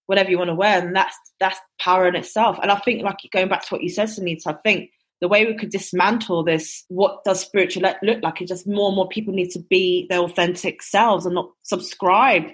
[0.06, 2.58] whatever you want to wear, then that's that's power in itself.
[2.60, 4.90] And I think, like going back to what you said, Sunita, I think
[5.20, 8.96] the way we could dismantle this, what does spiritual look like, is just more and
[8.96, 12.44] more people need to be their authentic selves and not subscribe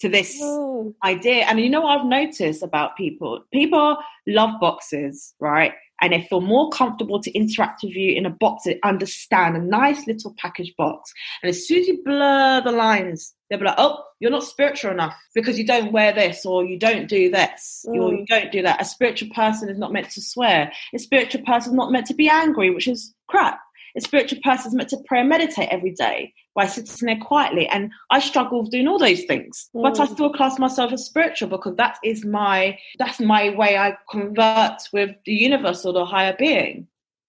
[0.00, 0.94] to this Ooh.
[1.04, 1.44] idea.
[1.44, 3.44] And you know what I've noticed about people?
[3.52, 3.96] People
[4.26, 5.72] love boxes, right?
[6.00, 9.60] And they feel more comfortable to interact with you in a box they understand a
[9.60, 11.12] nice little package box.
[11.42, 14.90] And as soon as you blur the lines, they'll be like, oh, you're not spiritual
[14.90, 17.94] enough because you don't wear this or you don't do this mm.
[17.94, 18.80] or you don't do that.
[18.80, 20.72] A spiritual person is not meant to swear.
[20.94, 23.60] A spiritual person is not meant to be angry, which is crap.
[23.96, 27.66] A spiritual person is meant to pray and meditate every day by sitting there quietly.
[27.68, 29.82] And I struggle with doing all those things, mm.
[29.82, 30.12] but I mm.
[30.12, 35.10] still class myself as spiritual because that is my that's my way I convert with
[35.24, 36.88] the universe or the higher being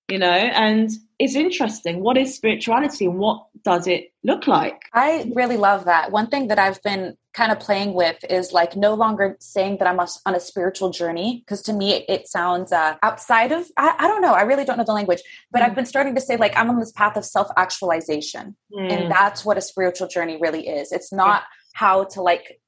[0.09, 2.01] you know and it's interesting.
[2.01, 4.83] What is spirituality and what does it look like?
[4.93, 6.11] I really love that.
[6.11, 9.87] One thing that i've been kind of playing with is like no longer saying that
[9.87, 14.07] i'm on a spiritual journey because to me it sounds uh, outside of I, I,
[14.07, 14.33] don't know.
[14.33, 15.21] I really don't know the language.
[15.51, 15.65] But mm.
[15.65, 18.55] i've been starting to say like i'm on this path of self-actualization.
[18.73, 18.91] Mm.
[18.91, 20.91] and that's what a spiritual journey really is.
[20.91, 22.59] It's not how to like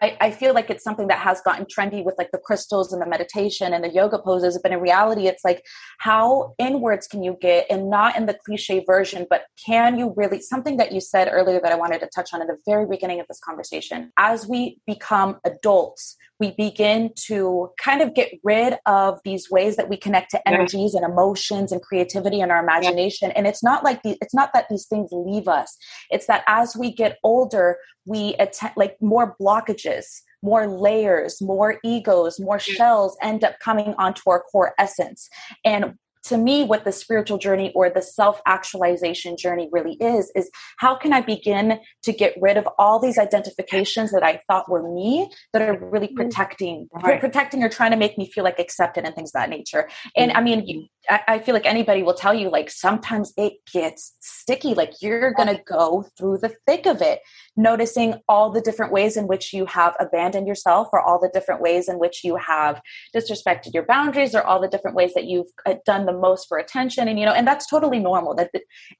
[0.00, 3.00] I, I, feel like it's something that has gotten trendy with like the crystals and
[3.00, 5.64] the meditation and the yoga poses, but in reality, it's like
[5.98, 10.40] how inwards can you get and not in the cliche version, but can you really
[10.40, 13.20] something that you said earlier that I wanted to touch on in the very beginning
[13.20, 14.12] of this conversation.
[14.16, 19.88] As we become adults, we begin to kind of get rid of these ways that
[19.88, 23.30] we connect to energies and emotions and creativity and our imagination.
[23.32, 25.76] And it's not like the, it's not that these things leave us.
[26.10, 27.76] It's that as we get older,
[28.06, 30.06] we attend like more blockages
[30.42, 35.28] more layers, more egos, more shells end up coming onto our core essence.
[35.64, 40.94] And to me what the spiritual journey or the self-actualization journey really is is how
[40.94, 45.30] can i begin to get rid of all these identifications that i thought were me
[45.52, 46.16] that are really mm-hmm.
[46.16, 47.20] protecting right.
[47.20, 50.32] protecting or trying to make me feel like accepted and things of that nature and
[50.32, 54.74] i mean I, I feel like anybody will tell you like sometimes it gets sticky
[54.74, 57.20] like you're gonna go through the thick of it
[57.56, 61.62] noticing all the different ways in which you have abandoned yourself or all the different
[61.62, 62.80] ways in which you have
[63.14, 66.58] disrespected your boundaries or all the different ways that you've uh, done the most for
[66.58, 68.50] attention and you know and that's totally normal that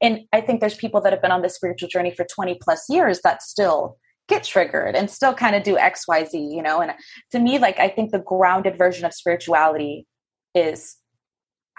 [0.01, 2.89] and i think there's people that have been on this spiritual journey for 20 plus
[2.89, 6.93] years that still get triggered and still kind of do xyz you know and
[7.31, 10.07] to me like i think the grounded version of spirituality
[10.55, 11.00] is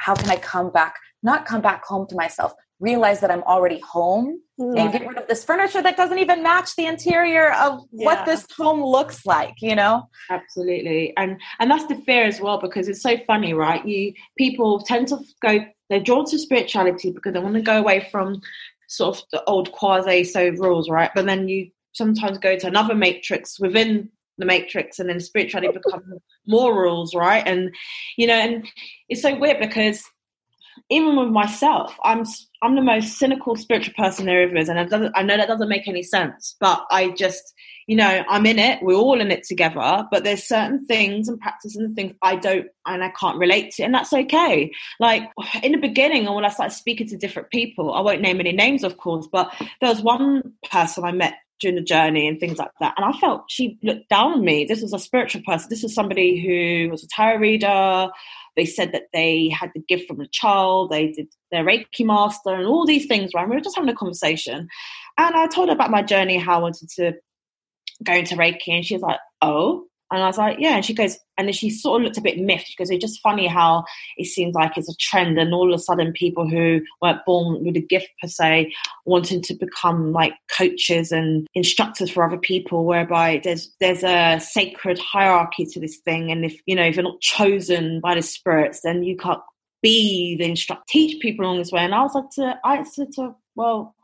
[0.02, 3.80] how can i come back not come back home to myself realize that I'm already
[3.80, 4.78] home mm-hmm.
[4.78, 8.06] and get rid of this furniture that doesn't even match the interior of yeah.
[8.06, 10.10] what this home looks like, you know?
[10.30, 11.16] Absolutely.
[11.16, 13.86] And and that's the fear as well because it's so funny, right?
[13.86, 15.60] You people tend to go
[15.90, 18.42] they're drawn to spirituality because they want to go away from
[18.88, 21.12] sort of the old quasi so rules, right?
[21.14, 24.10] But then you sometimes go to another matrix within
[24.41, 26.04] the matrix and then spirituality becomes
[26.47, 27.73] more rules right and
[28.17, 28.67] you know and
[29.08, 30.04] it's so weird because
[30.89, 32.25] even with myself, I'm
[32.62, 35.88] I'm the most cynical spiritual person there ever is, and I know that doesn't make
[35.88, 37.54] any sense, but I just,
[37.88, 38.84] you know, I'm in it.
[38.84, 42.67] We're all in it together, but there's certain things and practices and things I don't
[42.86, 44.71] and I can't relate to, and that's okay.
[44.99, 45.23] Like
[45.63, 48.51] in the beginning, and when I started speaking to different people, I won't name any
[48.51, 52.58] names, of course, but there was one person I met during the journey and things
[52.58, 52.93] like that.
[52.97, 54.65] And I felt she looked down on me.
[54.65, 55.69] This was a spiritual person.
[55.69, 58.10] This was somebody who was a tarot reader.
[58.58, 60.91] They said that they had the gift from a child.
[60.91, 63.47] They did their Reiki master and all these things, right?
[63.47, 64.67] we were just having a conversation.
[65.17, 67.13] And I told her about my journey, how I wanted to
[68.04, 68.69] go into Reiki.
[68.69, 70.76] And she was like, oh, and I was like, yeah.
[70.76, 72.67] And she goes, and then she sort of looked a bit miffed.
[72.67, 73.86] She goes, it's just funny how
[74.17, 77.63] it seems like it's a trend, and all of a sudden, people who weren't born
[77.63, 78.74] with a gift per se
[79.06, 85.00] wanting to become like coaches and instructors for other people, whereby there's there's a sacred
[85.00, 88.82] hierarchy to this thing, and if you know if you're not chosen by the spirits,
[88.84, 89.41] then you can't
[89.82, 91.82] be the instruct teach people along this way.
[91.82, 93.95] And I was like, to, I said to, well,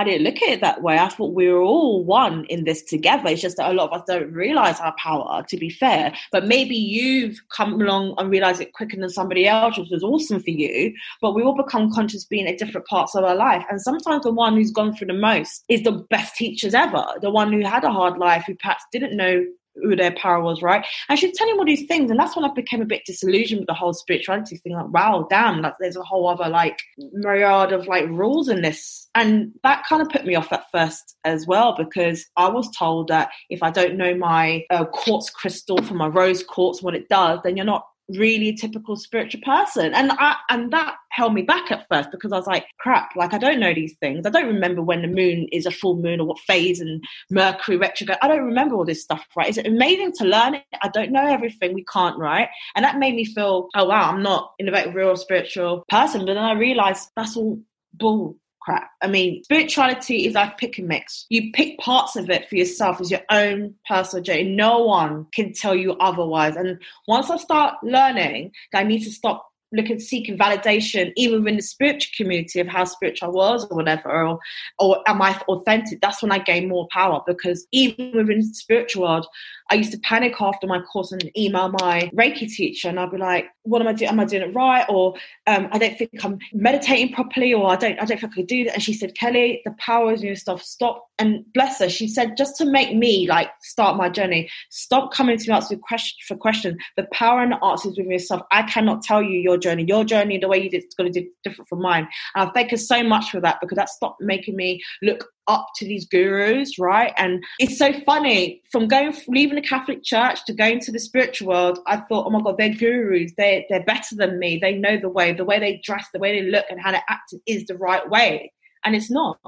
[0.00, 0.96] I didn't look at it that way.
[0.98, 3.28] I thought we were all one in this together.
[3.28, 6.14] It's just that a lot of us don't realize our power, to be fair.
[6.32, 10.42] But maybe you've come along and realized it quicker than somebody else, which was awesome
[10.42, 10.94] for you.
[11.20, 13.62] But we all become conscious being at different parts of our life.
[13.68, 17.04] And sometimes the one who's gone through the most is the best teachers ever.
[17.20, 19.44] The one who had a hard life, who perhaps didn't know
[19.76, 20.84] who their power was, right?
[21.08, 23.68] And she's telling all these things, and that's when I became a bit disillusioned with
[23.68, 24.72] the whole spirituality thing.
[24.72, 26.78] Like, wow, damn, like there's a whole other like
[27.12, 31.16] myriad of like rules in this, and that kind of put me off at first
[31.24, 35.82] as well because I was told that if I don't know my uh, quartz crystal
[35.82, 37.84] from my rose quartz, what it does, then you're not
[38.16, 39.94] really typical spiritual person.
[39.94, 43.34] And I, and that held me back at first because I was like crap like
[43.34, 44.26] I don't know these things.
[44.26, 47.76] I don't remember when the moon is a full moon or what phase and Mercury
[47.76, 48.18] retrograde.
[48.22, 49.48] I don't remember all this stuff right?
[49.48, 50.64] It's amazing to learn it?
[50.82, 51.74] I don't know everything.
[51.74, 52.48] We can't right?
[52.74, 56.20] And that made me feel oh wow I'm not in a very real spiritual person.
[56.20, 57.58] But then I realized that's all
[57.94, 58.36] bull
[58.70, 58.90] crap.
[59.02, 61.26] I mean, spirituality is like pick and mix.
[61.28, 64.44] You pick parts of it for yourself as your own personal journey.
[64.44, 66.56] No one can tell you otherwise.
[66.56, 71.56] And once I start learning that I need to stop looking seeking validation even within
[71.56, 74.40] the spiritual community of how spiritual I was or whatever or
[74.80, 79.02] or am I authentic that's when I gain more power because even within the spiritual
[79.04, 79.28] world
[79.70, 83.18] I used to panic after my course and email my Reiki teacher, and I'd be
[83.18, 84.10] like, "What am I doing?
[84.10, 84.86] Am I doing it right?
[84.88, 85.14] Or
[85.46, 88.46] um, I don't think I'm meditating properly, or I don't, I don't think I could
[88.46, 90.62] do that." And she said, "Kelly, the power is in your stuff.
[90.62, 95.12] Stop." And bless her, she said, just to make me like start my journey, stop
[95.12, 96.78] coming to me asking question for questions.
[96.96, 98.40] The power and the answers within yourself.
[98.50, 99.84] I cannot tell you your journey.
[99.86, 102.08] Your journey, the way you did, going to be different from mine.
[102.34, 105.68] And I thank her so much for that because that stopped making me look up
[105.76, 107.12] to these gurus, right?
[107.16, 111.48] And it's so funny from going leaving the Catholic Church to going to the spiritual
[111.48, 111.80] world.
[111.86, 113.32] I thought, oh my god, they're gurus.
[113.36, 114.58] They they're better than me.
[114.58, 115.32] They know the way.
[115.32, 118.08] The way they dress, the way they look, and how they act is the right
[118.08, 118.52] way.
[118.84, 119.38] And it's not.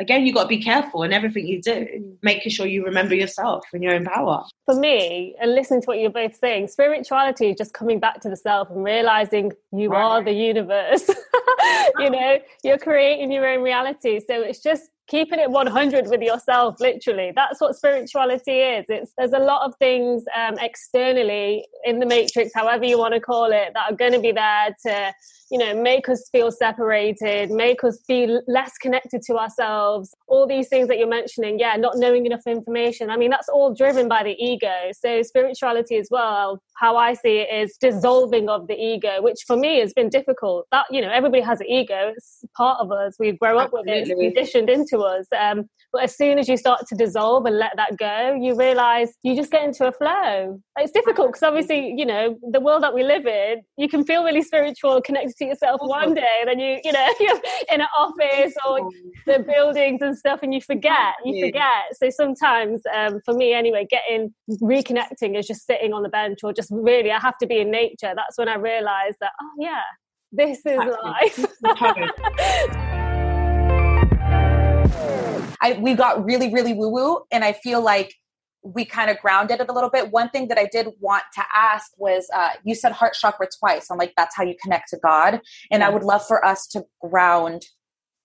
[0.00, 2.16] Again, you got to be careful in everything you do, mm.
[2.22, 4.44] making sure you remember yourself and your own power.
[4.64, 8.30] For me, and listening to what you're both saying, spirituality is just coming back to
[8.30, 10.02] the self and realizing you right.
[10.02, 11.06] are the universe.
[11.98, 14.20] you know, you're creating your own reality.
[14.20, 17.32] So it's just keeping it 100 with yourself literally.
[17.34, 18.86] That's what spirituality is.
[18.88, 23.20] It's there's a lot of things um, externally in the matrix however you want to
[23.20, 25.12] call it that are going to be there to
[25.50, 30.14] you know make us feel separated make us feel less connected to ourselves.
[30.28, 33.10] All these things that you're mentioning yeah not knowing enough information.
[33.10, 34.92] I mean that's all driven by the ego.
[34.92, 39.56] So spirituality as well how i see it is dissolving of the ego which for
[39.56, 40.66] me has been difficult.
[40.70, 42.12] That you know everybody has an ego.
[42.16, 43.16] It's part of us.
[43.18, 44.08] We grow up with it.
[44.08, 47.72] It's conditioned into us um, but as soon as you start to dissolve and let
[47.76, 50.60] that go you realize you just get into a flow.
[50.78, 54.24] It's difficult because obviously you know the world that we live in you can feel
[54.24, 57.40] really spiritual connected to yourself one day and then you you know you're
[57.72, 58.90] in an office or
[59.26, 61.64] the buildings and stuff and you forget you forget.
[61.92, 66.52] So sometimes um, for me anyway getting reconnecting is just sitting on the bench or
[66.52, 68.12] just really i have to be in nature.
[68.14, 69.82] That's when i realize that oh yeah
[70.32, 72.76] this is life
[75.60, 77.20] I, we got really, really woo woo.
[77.30, 78.14] And I feel like
[78.62, 80.10] we kind of grounded it a little bit.
[80.10, 83.90] One thing that I did want to ask was uh, you said heart chakra twice.
[83.90, 85.40] I'm like, that's how you connect to God.
[85.70, 85.82] And.
[85.82, 87.64] I would love for us to ground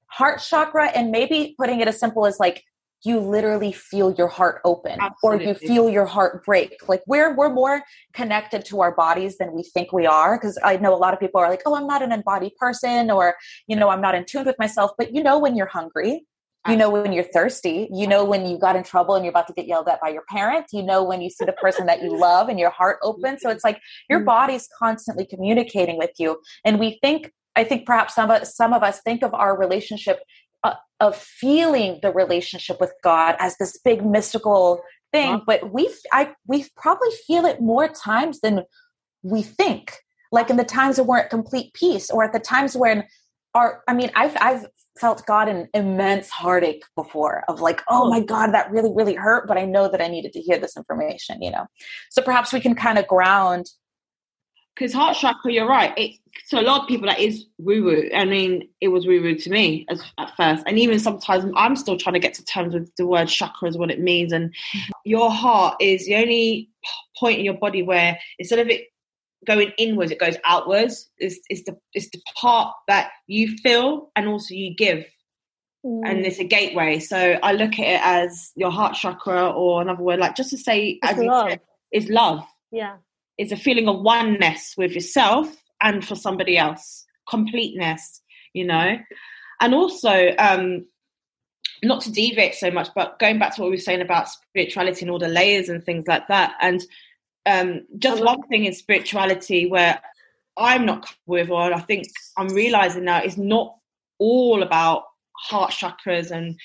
[0.08, 2.64] heart chakra and maybe putting it as simple as like,
[3.06, 5.46] you literally feel your heart open Absolutely.
[5.46, 9.54] or you feel your heart break like we're we're more connected to our bodies than
[9.54, 11.86] we think we are because i know a lot of people are like oh i'm
[11.86, 13.36] not an embodied person or
[13.68, 16.26] you know i'm not in tune with myself but you know when you're hungry
[16.68, 17.88] you know when you're thirsty.
[17.92, 20.10] You know when you got in trouble and you're about to get yelled at by
[20.10, 20.74] your parents.
[20.74, 23.42] You know when you see the person that you love and your heart opens.
[23.42, 24.26] So it's like your mm.
[24.26, 26.40] body's constantly communicating with you.
[26.64, 30.20] And we think, I think perhaps some of, some of us think of our relationship
[30.64, 34.82] uh, of feeling the relationship with God as this big mystical
[35.16, 38.64] thing, but we I we probably feel it more times than
[39.24, 39.98] we think.
[40.32, 43.06] Like in the times when we're at complete peace, or at the times when
[43.54, 44.66] our I mean, I've I've
[45.00, 49.48] felt God an immense heartache before of like, oh my God, that really, really hurt,
[49.48, 51.66] but I know that I needed to hear this information, you know?
[52.10, 53.66] So perhaps we can kind of ground.
[54.74, 55.94] Because heart chakra, you're right.
[55.98, 58.10] It, so a lot of people that is woo woo.
[58.14, 61.78] I mean, it was woo woo to me as, at first, and even sometimes I'm
[61.78, 64.34] still trying to get to terms with the word chakra as what it means.
[64.34, 64.92] And mm-hmm.
[65.06, 66.70] your heart is the only
[67.18, 68.88] point in your body where instead of it
[69.46, 71.10] going inwards, it goes outwards.
[71.18, 75.06] It's, is the is the part that you feel and also you give,
[75.86, 76.02] mm.
[76.06, 77.00] and it's a gateway.
[77.00, 80.58] So I look at it as your heart chakra, or another word, like just to
[80.58, 81.50] say, it's as love.
[81.50, 82.44] said, is love.
[82.72, 82.98] Yeah,
[83.38, 85.48] it's a feeling of oneness with yourself
[85.82, 88.22] and for somebody else, completeness.
[88.54, 88.98] You know,
[89.60, 90.36] and also.
[90.38, 90.86] um
[91.84, 95.02] not to deviate so much, but going back to what we were saying about spirituality
[95.02, 96.82] and all the layers and things like that, and
[97.46, 100.00] um, just one thing in spirituality where
[100.58, 103.76] I'm not with, or I think I'm realizing now, is not
[104.20, 105.04] all about
[105.38, 106.58] heart chakras and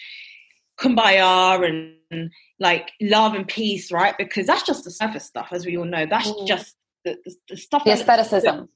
[0.78, 1.66] kumbaya
[2.10, 4.16] and like love and peace, right?
[4.16, 6.06] Because that's just the surface stuff, as we all know.
[6.06, 6.46] That's mm.
[6.46, 7.84] just the, the, the, stuff.
[7.84, 8.68] The aestheticism.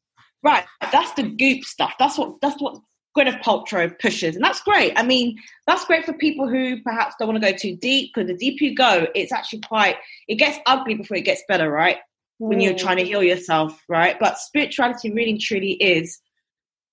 [0.42, 0.64] Right.
[0.92, 1.94] That's the goop stuff.
[1.98, 2.78] That's what that's what
[3.16, 4.92] Gwyneth Paltrow pushes, and that's great.
[4.96, 8.28] I mean, that's great for people who perhaps don't want to go too deep because
[8.28, 9.96] the deeper you go, it's actually quite
[10.28, 11.98] it gets ugly before it gets better, right?
[12.40, 12.48] Mm.
[12.48, 14.16] When you're trying to heal yourself, right?
[14.18, 16.20] But spirituality really truly is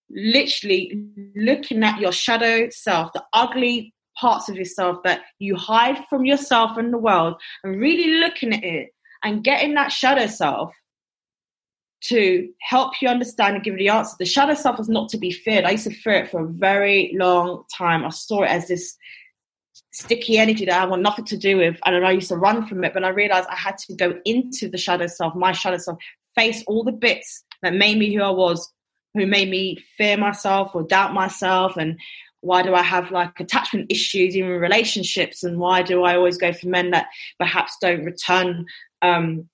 [0.10, 1.06] literally
[1.36, 6.78] looking at your shadow self, the ugly parts of yourself that you hide from yourself
[6.78, 8.90] and the world, and really looking at it
[9.24, 10.74] and getting that shadow self
[12.02, 14.16] to help you understand and give you the answer.
[14.18, 15.66] The shadow self is not to be feared.
[15.66, 18.04] I used to fear it for a very long time.
[18.04, 18.98] I saw it as this
[19.94, 21.78] sticky energy that I want nothing to do with.
[21.86, 24.68] And I used to run from it, but I realized I had to go into
[24.70, 26.00] the shadow self, my shadow self,
[26.36, 28.72] face all the bits that made me who I was,
[29.14, 32.00] who made me fear myself or doubt myself and
[32.40, 36.52] why do I have like attachment issues in relationships and why do I always go
[36.52, 38.66] for men that perhaps don't return
[39.04, 39.48] um,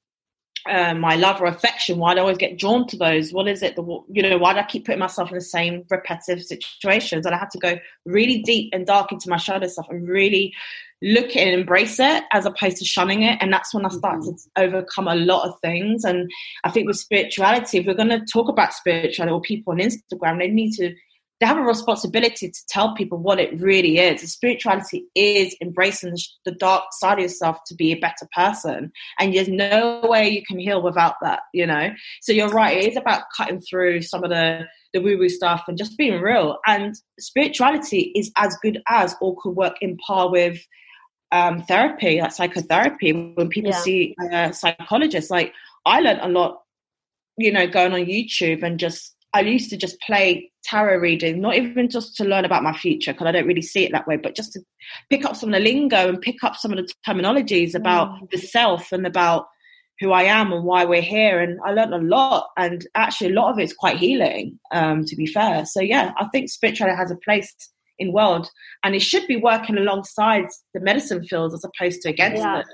[0.70, 1.98] uh, my love or affection?
[1.98, 3.34] Why do I always get drawn to those?
[3.34, 3.76] What is it?
[3.76, 7.26] The, you know, why do I keep putting myself in the same repetitive situations?
[7.26, 10.54] And I had to go really deep and dark into my shadow stuff and really
[11.02, 13.38] look at and embrace it as opposed to shunning it.
[13.42, 14.62] And that's when I started mm-hmm.
[14.62, 16.04] to overcome a lot of things.
[16.04, 16.30] And
[16.64, 20.40] I think with spirituality, if we're going to talk about spirituality or people on Instagram,
[20.40, 20.96] they need to
[21.40, 24.22] they have a responsibility to tell people what it really is.
[24.22, 26.16] And spirituality is embracing
[26.46, 28.92] the, dark side of yourself to be a better person.
[29.20, 31.92] And there's no way you can heal without that, you know?
[32.22, 32.78] So you're right.
[32.78, 36.20] It is about cutting through some of the, the woo woo stuff and just being
[36.20, 36.58] real.
[36.66, 40.60] And spirituality is as good as or could work in par with
[41.32, 43.12] um, therapy, like psychotherapy.
[43.36, 43.80] When people yeah.
[43.82, 45.54] see uh, psychologists, like
[45.86, 46.62] I learned a lot,
[47.38, 51.56] you know, going on YouTube and just I used to just play tarot reading, not
[51.56, 54.18] even just to learn about my future, because I don't really see it that way,
[54.18, 54.62] but just to
[55.10, 58.30] pick up some of the lingo and pick up some of the terminologies about mm.
[58.32, 59.46] the self and about
[60.00, 61.40] who I am and why we're here.
[61.40, 65.16] And I learned a lot, and actually, a lot of it's quite healing, um, to
[65.16, 65.66] be fair.
[65.66, 67.54] So, yeah, I think spirituality has a place
[68.00, 68.50] in world,
[68.84, 72.60] and it should be working alongside the medicine fields as opposed to against yeah.
[72.60, 72.68] it.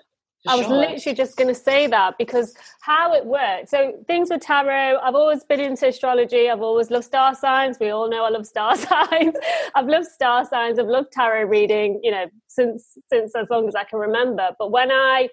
[0.48, 3.72] I was literally just going to say that because how it works.
[3.72, 6.50] So things with tarot, I've always been into astrology.
[6.50, 7.78] I've always loved star signs.
[7.80, 9.36] We all know I love star signs.
[9.76, 10.80] I've loved star signs.
[10.80, 12.00] I've loved tarot reading.
[12.04, 14.50] You know, since since as long as I can remember.
[14.60, 15.30] But when I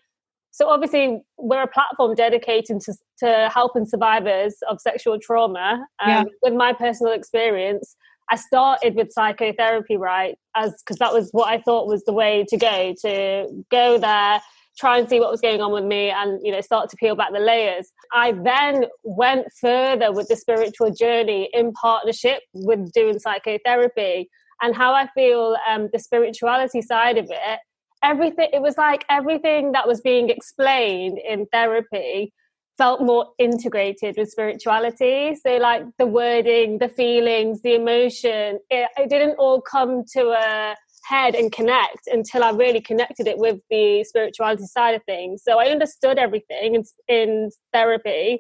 [0.52, 5.86] so obviously we're a platform dedicated to, to helping survivors of sexual trauma.
[6.00, 6.24] Um, yeah.
[6.42, 7.96] With my personal experience,
[8.30, 10.36] I started with psychotherapy, right?
[10.54, 14.40] As because that was what I thought was the way to go to go there
[14.78, 17.16] try and see what was going on with me and you know start to peel
[17.16, 17.90] back the layers.
[18.12, 24.28] I then went further with the spiritual journey in partnership with doing psychotherapy
[24.62, 27.58] and how i feel um, the spirituality side of it.
[28.02, 32.32] Everything it was like everything that was being explained in therapy
[32.78, 35.34] felt more integrated with spirituality.
[35.34, 40.74] So like the wording the feelings the emotion it, it didn't all come to a
[41.10, 45.42] head and connect until I really connected it with the spirituality side of things.
[45.42, 48.38] So I understood everything in, in therapy,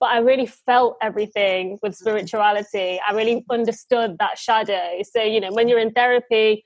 [0.00, 3.00] but I really felt everything with spirituality.
[3.08, 5.00] I really understood that shadow.
[5.12, 6.64] So, you know, when you're in therapy,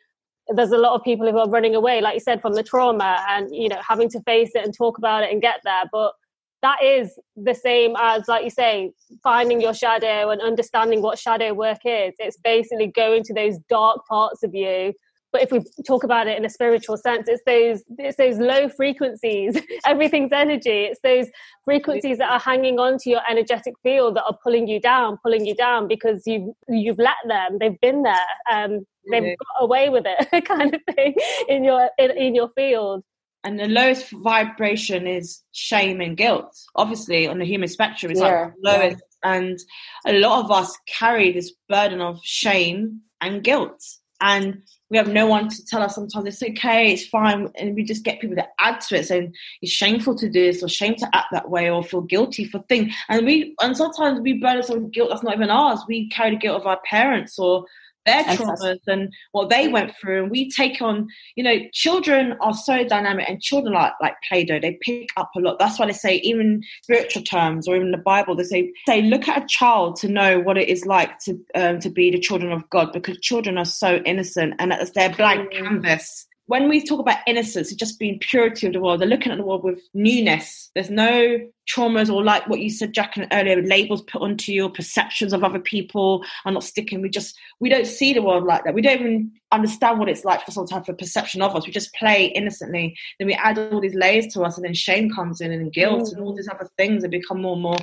[0.49, 3.25] there's a lot of people who are running away, like you said, from the trauma
[3.29, 5.85] and, you know, having to face it and talk about it and get there.
[5.93, 6.15] But
[6.63, 8.93] that is the same as, like you say,
[9.23, 12.15] finding your shadow and understanding what shadow work is.
[12.19, 14.95] It's basically going to those dark parts of you
[15.33, 18.69] but if we talk about it in a spiritual sense it's those it's those low
[18.69, 19.61] frequencies.
[19.87, 20.85] Everything's energy.
[20.85, 21.27] It's those
[21.65, 25.47] frequencies that are hanging on to your energetic field that are pulling you down pulling
[25.47, 27.59] you down because you've you've let them.
[27.59, 28.27] They've been there.
[28.51, 29.35] Um they've yeah.
[29.35, 31.15] got away with it kind of thing
[31.49, 33.03] in your in, in your field.
[33.45, 36.57] And the lowest vibration is shame and guilt.
[36.77, 39.03] Obviously on the human spectrum it's yeah, like lowest.
[39.25, 39.33] yeah.
[39.33, 39.59] and
[40.07, 43.83] a lot of us carry this burden of shame and guilt.
[44.21, 44.63] And
[44.93, 48.05] we have no one to tell us sometimes it's okay, it's fine, and we just
[48.05, 49.33] get people to add to it saying
[49.63, 52.63] it's shameful to do this or shame to act that way or feel guilty for
[52.69, 52.95] things.
[53.09, 55.81] And we and sometimes we burden some guilt that's not even ours.
[55.89, 57.65] We carry the guilt of our parents or
[58.07, 60.23] their traumas and what they went through.
[60.23, 64.61] And we take on you know children are so dynamic and children like like play-doh.
[64.61, 65.59] They pick up a lot.
[65.59, 69.29] That's why they say even spiritual terms or even the bible they say say look
[69.29, 72.53] at a child to know what it is like to um, to be the children
[72.53, 75.63] of god because children are so innocent and it's their blank mm.
[75.63, 79.01] canvas when we talk about innocence, it's just being purity of the world.
[79.01, 80.71] They're looking at the world with newness.
[80.75, 85.33] There's no traumas or like what you said, Jaqueline, earlier, labels put onto your perceptions
[85.33, 87.01] of other people are not sticking.
[87.01, 88.75] We just we don't see the world like that.
[88.75, 91.65] We don't even understand what it's like for some type of perception of us.
[91.65, 92.99] We just play innocently.
[93.19, 96.11] Then we add all these layers to us, and then shame comes in, and guilt,
[96.11, 96.13] mm.
[96.13, 97.79] and all these other things, and become more and more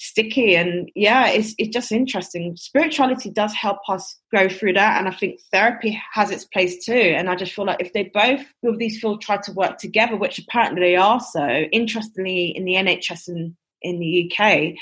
[0.00, 2.56] sticky and yeah it's, it's just interesting.
[2.56, 6.92] Spirituality does help us grow through that and i think therapy has its place too.
[6.92, 10.16] And i just feel like if they both with these fields try to work together
[10.16, 14.74] which apparently they are so interestingly in the nhs and in the uk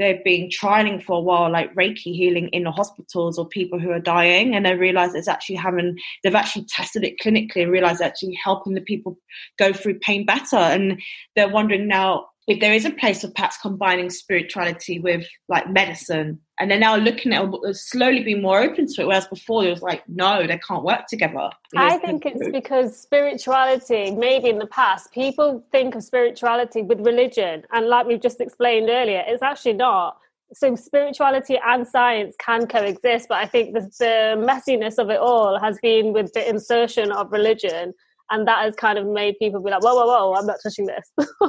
[0.00, 3.90] they've been trialing for a while like reiki healing in the hospitals or people who
[3.90, 8.00] are dying and they realize it's actually having they've actually tested it clinically and realized
[8.00, 9.18] actually helping the people
[9.58, 10.56] go through pain better.
[10.56, 11.00] And
[11.36, 16.40] they're wondering now if there is a place of perhaps combining spirituality with like medicine
[16.58, 19.82] and they're now looking at slowly being more open to it whereas before it was
[19.82, 21.50] like no they can't work together.
[21.76, 27.64] I think it's because spirituality maybe in the past people think of spirituality with religion
[27.72, 30.18] and like we've just explained earlier it's actually not.
[30.52, 35.60] So spirituality and science can coexist but i think the, the messiness of it all
[35.60, 37.94] has been with the insertion of religion
[38.30, 40.86] and that has kind of made people be like, whoa, whoa, whoa, I'm not touching
[40.86, 41.10] this.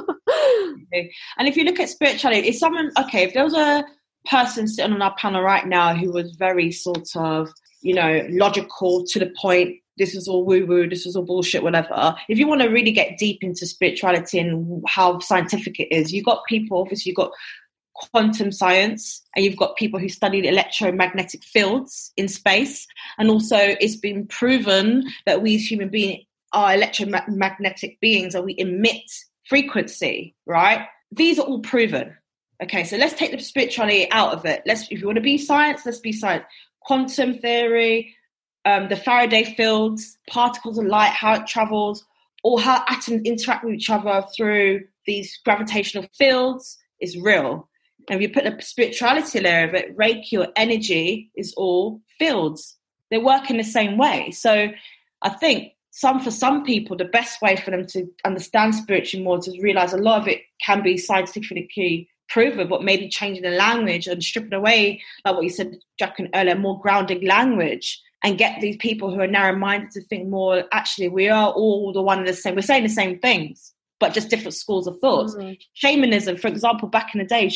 [1.38, 3.84] and if you look at spirituality, if someone, okay, if there was a
[4.28, 7.48] person sitting on our panel right now who was very sort of,
[7.82, 11.62] you know, logical to the point, this is all woo woo, this is all bullshit,
[11.62, 12.16] whatever.
[12.28, 16.24] If you want to really get deep into spirituality and how scientific it is, you've
[16.24, 17.32] got people, obviously, you've got
[17.94, 22.86] quantum science and you've got people who study electromagnetic fields in space
[23.18, 28.54] and also it's been proven that we as human beings are electromagnetic beings and we
[28.58, 29.10] emit
[29.48, 30.86] frequency, right?
[31.10, 32.16] These are all proven.
[32.62, 34.62] Okay, so let's take the spirituality out of it.
[34.66, 36.44] Let's, if you want to be science, let's be science.
[36.80, 38.14] Quantum theory,
[38.64, 42.04] um, the Faraday fields, particles of light, how it travels,
[42.44, 47.68] or how atoms interact with each other through these gravitational fields is real.
[48.08, 52.76] And if you put the spirituality layer of it, Reiki or energy is all fields.
[53.10, 54.30] They work in the same way.
[54.30, 54.68] So
[55.22, 59.38] I think some for some people the best way for them to understand spiritual more
[59.38, 63.50] is to realize a lot of it can be scientifically proven but maybe changing the
[63.50, 68.60] language and stripping away like what you said Jaqueline earlier more grounded language and get
[68.60, 72.28] these people who are narrow-minded to think more actually we are all the one and
[72.28, 72.54] the same.
[72.54, 75.28] We're saying the same things but just different schools of thought.
[75.28, 75.52] Mm-hmm.
[75.74, 77.52] shamanism for example back in the day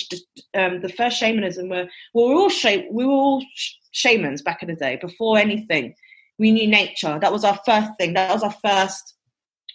[0.55, 4.43] um, the first shamanism were well, we were all sh- we were all sh- shamans
[4.43, 5.95] back in the day before anything
[6.39, 7.19] we knew nature.
[7.21, 8.15] That was our first thing.
[8.15, 9.15] That was our first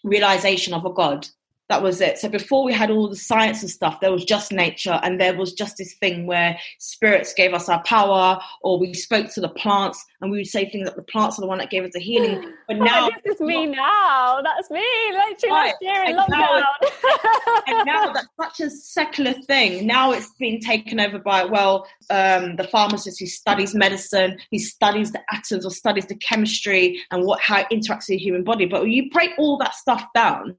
[0.04, 1.28] realization of a God
[1.72, 2.18] that was it.
[2.18, 5.36] So before we had all the science and stuff, there was just nature, and there
[5.36, 9.48] was just this thing where spirits gave us our power, or we spoke to the
[9.48, 11.94] plants, and we would say things that the plants are the one that gave us
[11.94, 12.44] the healing.
[12.68, 14.42] But now, oh, this is me now.
[14.44, 15.68] That's me, literally right.
[15.68, 16.62] last year in and lockdown.
[16.62, 19.88] Now, and now that's such a secular thing.
[19.88, 25.14] Now it's been taken over by well, um, the pharmacist who studies medicine, he studies
[25.14, 28.66] the atoms or studies the chemistry and what how it interacts with the human body.
[28.66, 30.58] But when you break all that stuff down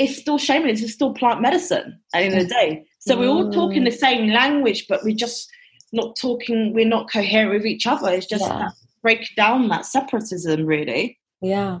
[0.00, 2.84] it's still shamanism, it's still plant medicine at the end of the day.
[3.00, 3.98] So we're all talking the mm.
[3.98, 5.50] same language, but we're just
[5.92, 8.10] not talking, we're not coherent with each other.
[8.10, 8.70] It's just yeah.
[9.02, 11.18] break down that separatism, really.
[11.42, 11.80] Yeah.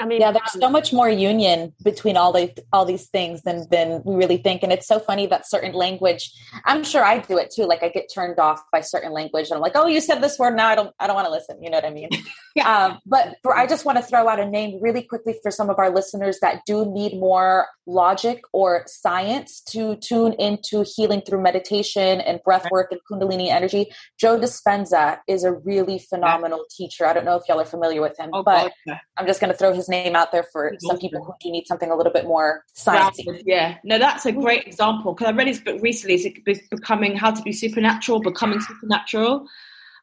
[0.00, 3.66] I mean, yeah, there's so much more union between all the all these things than
[3.70, 6.32] than we really think, and it's so funny that certain language.
[6.64, 7.64] I'm sure I do it too.
[7.64, 10.38] Like I get turned off by certain language, and I'm like, "Oh, you said this
[10.38, 10.68] word now.
[10.68, 10.94] I don't.
[10.98, 12.08] I don't want to listen." You know what I mean?
[12.54, 12.64] yeah.
[12.74, 15.70] Um, but for, I just want to throw out a name really quickly for some
[15.70, 21.40] of our listeners that do need more logic or science to tune into healing through
[21.40, 23.92] meditation and breath work and Kundalini energy.
[24.18, 27.06] Joe Dispenza is a really phenomenal teacher.
[27.06, 28.72] I don't know if y'all are familiar with him, oh, but.
[29.16, 31.50] I'm just going to throw his his name out there for some people who do
[31.50, 33.42] need something a little bit more sciencey.
[33.44, 36.14] Yeah, no, that's a great example because I read his book recently.
[36.46, 39.46] It's becoming how to be supernatural, becoming supernatural.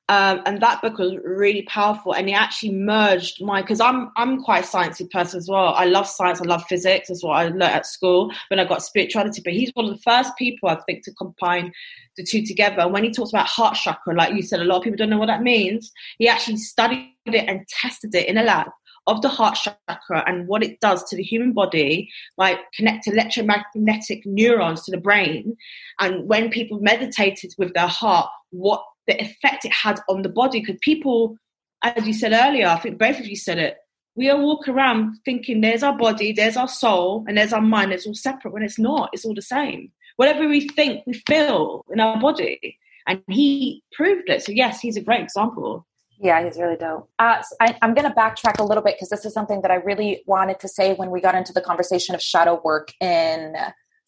[0.09, 4.43] Um, and that book was really powerful and he actually merged my because i'm i'm
[4.43, 7.43] quite a sciencey person as well i love science i love physics that's what i
[7.45, 10.75] learned at school when i got spirituality but he's one of the first people i
[10.85, 11.71] think to combine
[12.17, 14.77] the two together and when he talks about heart chakra like you said a lot
[14.79, 18.37] of people don't know what that means he actually studied it and tested it in
[18.37, 18.67] a lab
[19.07, 24.25] of the heart chakra and what it does to the human body like connect electromagnetic
[24.25, 25.55] neurons to the brain.
[25.99, 30.59] And when people meditated with their heart, what the effect it had on the body.
[30.59, 31.37] Because people,
[31.83, 33.77] as you said earlier, I think both of you said it,
[34.15, 37.93] we all walk around thinking there's our body, there's our soul, and there's our mind.
[37.93, 39.09] It's all separate when it's not.
[39.13, 39.91] It's all the same.
[40.17, 42.77] Whatever we think, we feel in our body.
[43.07, 44.43] And he proved it.
[44.43, 45.87] So, yes, he's a great example.
[46.23, 47.09] Yeah, he's really dope.
[47.17, 49.71] Uh, so I, I'm going to backtrack a little bit because this is something that
[49.71, 53.55] I really wanted to say when we got into the conversation of shadow work in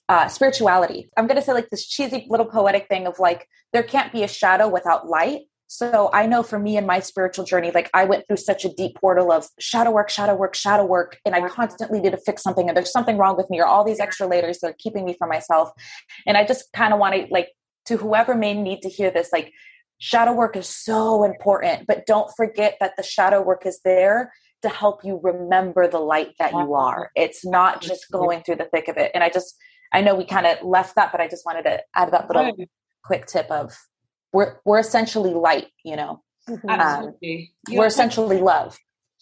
[0.10, 1.10] uh, spirituality.
[1.18, 4.22] I'm going to say like this cheesy little poetic thing of like, there can't be
[4.22, 5.42] a shadow without light.
[5.66, 8.70] So I know for me in my spiritual journey, like I went through such a
[8.72, 12.44] deep portal of shadow work, shadow work, shadow work, and I constantly need to fix
[12.44, 15.04] something, and there's something wrong with me, or all these extra layers that are keeping
[15.04, 15.72] me from myself.
[16.28, 17.54] And I just kind of want to like
[17.86, 19.52] to whoever may need to hear this, like
[20.00, 24.70] shadow work is so important, but don't forget that the shadow work is there to
[24.70, 27.12] help you remember the light that you are.
[27.16, 29.12] It's not just going through the thick of it.
[29.14, 29.56] And I just
[29.94, 32.56] I know we kind of left that, but I just wanted to add that little
[33.04, 33.74] quick tip of
[34.32, 36.24] we're we're essentially light, you know.
[36.50, 36.70] Mm-hmm.
[36.70, 37.54] Absolutely.
[37.70, 38.78] Um, we're essentially love.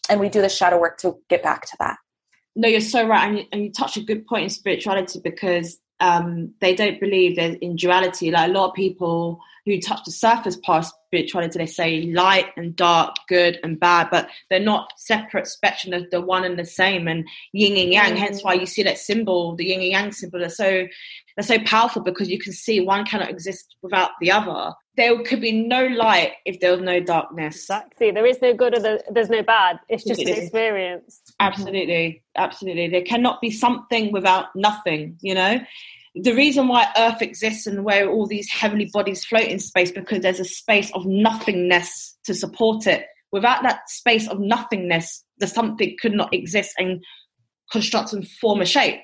[0.09, 1.97] And we do the shadow work to get back to that.
[2.55, 3.27] No, you're so right.
[3.27, 7.37] And you, and you touch a good point in spirituality because um, they don't believe
[7.37, 8.31] in duality.
[8.31, 12.47] Like a lot of people who touch the surface part of spirituality, they say light
[12.55, 15.91] and dark, good and bad, but they're not separate spectrum.
[15.91, 18.13] They're, they're one and the same, and yin and yang.
[18.13, 18.17] Mm.
[18.17, 20.87] Hence why you see that symbol, the yin and yang symbol, are so
[21.35, 24.73] they're so powerful because you can see one cannot exist without the other.
[24.97, 27.55] There could be no light if there was no darkness.
[27.55, 28.11] Exactly.
[28.11, 29.79] There is no good or the, there's no bad.
[29.87, 31.21] It's just an experience.
[31.39, 32.23] Absolutely.
[32.35, 32.89] Absolutely.
[32.89, 35.59] There cannot be something without nothing, you know?
[36.15, 40.19] The reason why Earth exists and where all these heavenly bodies float in space because
[40.21, 43.05] there's a space of nothingness to support it.
[43.31, 47.01] Without that space of nothingness, the something could not exist and
[47.71, 48.99] construct and form a shape.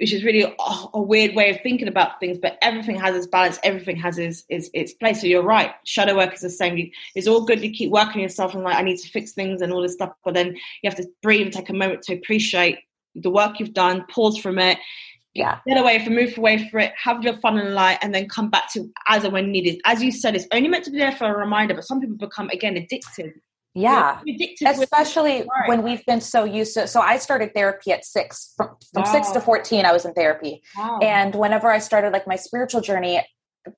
[0.00, 0.54] Which is really a,
[0.94, 4.42] a weird way of thinking about things, but everything has its balance, everything has its,
[4.48, 5.20] its, its place.
[5.20, 5.72] So you're right.
[5.84, 6.90] Shadow work is the same.
[7.14, 7.62] It's all good.
[7.62, 10.12] You keep working yourself and like, I need to fix things and all this stuff,
[10.24, 12.78] but then you have to breathe and take a moment to appreciate
[13.14, 14.78] the work you've done, pause from it,
[15.34, 15.58] yeah.
[15.66, 18.50] Get away from move away from it have your fun and light and then come
[18.50, 19.80] back to as and when needed.
[19.84, 22.16] As you said it's only meant to be there for a reminder but some people
[22.16, 23.32] become again addicted.
[23.74, 24.20] Yeah.
[24.66, 29.04] Especially when we've been so used to so i started therapy at six from, from
[29.04, 29.12] wow.
[29.12, 30.62] six to 14 i was in therapy.
[30.76, 30.98] Wow.
[31.00, 33.26] and whenever i started like my spiritual journey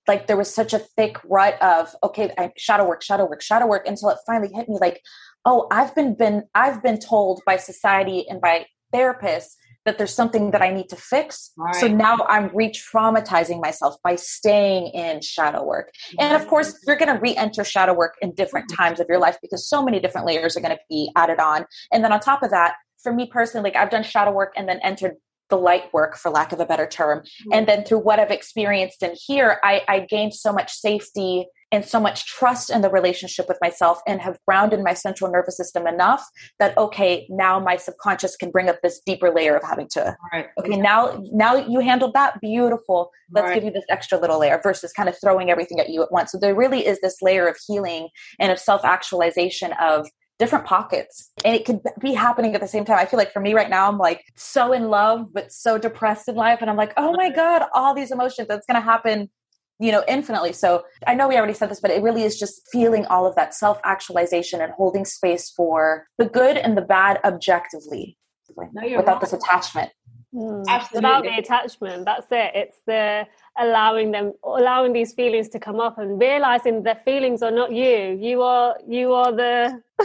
[0.08, 3.66] like there was such a thick rut of okay I, shadow work shadow work shadow
[3.66, 5.00] work until it finally hit me like
[5.44, 10.50] oh i've been been i've been told by society and by therapists that there's something
[10.52, 11.52] that I need to fix.
[11.56, 11.74] Right.
[11.76, 15.92] So now I'm re traumatizing myself by staying in shadow work.
[16.18, 18.82] And of course, you're going to re enter shadow work in different mm-hmm.
[18.82, 21.66] times of your life because so many different layers are going to be added on.
[21.92, 24.68] And then on top of that, for me personally, like I've done shadow work and
[24.68, 25.16] then entered
[25.50, 27.52] the light work for lack of a better term mm-hmm.
[27.52, 31.84] and then through what i've experienced in here I, I gained so much safety and
[31.84, 35.86] so much trust in the relationship with myself and have grounded my central nervous system
[35.86, 36.24] enough
[36.60, 40.46] that okay now my subconscious can bring up this deeper layer of having to right.
[40.58, 43.54] okay now now you handled that beautiful let's right.
[43.54, 46.30] give you this extra little layer versus kind of throwing everything at you at once
[46.30, 51.54] so there really is this layer of healing and of self-actualization of different pockets and
[51.54, 52.98] it could be happening at the same time.
[52.98, 56.28] I feel like for me right now i'm like so in love but so depressed
[56.28, 59.30] in life and i'm like oh my god all these emotions that's going to happen
[59.78, 60.52] you know infinitely.
[60.52, 63.34] So i know we already said this but it really is just feeling all of
[63.36, 68.18] that self actualization and holding space for the good and the bad objectively
[68.56, 69.90] no, without this attachment
[70.34, 72.52] Mm, without the attachment, that's it.
[72.54, 73.26] It's the
[73.56, 78.18] allowing them, allowing these feelings to come up, and realizing that feelings are not you.
[78.20, 79.80] You are, you are the.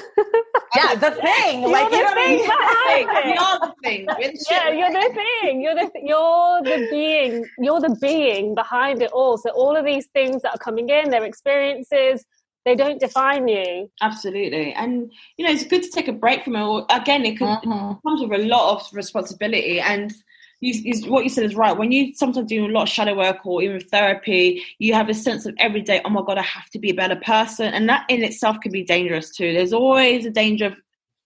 [0.75, 1.61] yeah, the thing.
[1.63, 4.07] You're like the you thing You're the thing.
[4.51, 5.61] yeah, you're the thing.
[5.61, 7.45] You're the you're the being.
[7.57, 9.37] You're the being behind it all.
[9.39, 12.23] So all of these things that are coming in, their experiences,
[12.69, 16.55] they don't define you absolutely and you know it's good to take a break from
[16.55, 17.91] it again it, could, mm-hmm.
[17.91, 20.13] it comes with a lot of responsibility and
[20.61, 21.77] you, you, what you said is right.
[21.77, 25.13] When you sometimes do a lot of shadow work or even therapy, you have a
[25.13, 27.73] sense of every day, oh my God, I have to be a better person.
[27.73, 29.53] And that in itself can be dangerous too.
[29.53, 30.75] There's always a danger of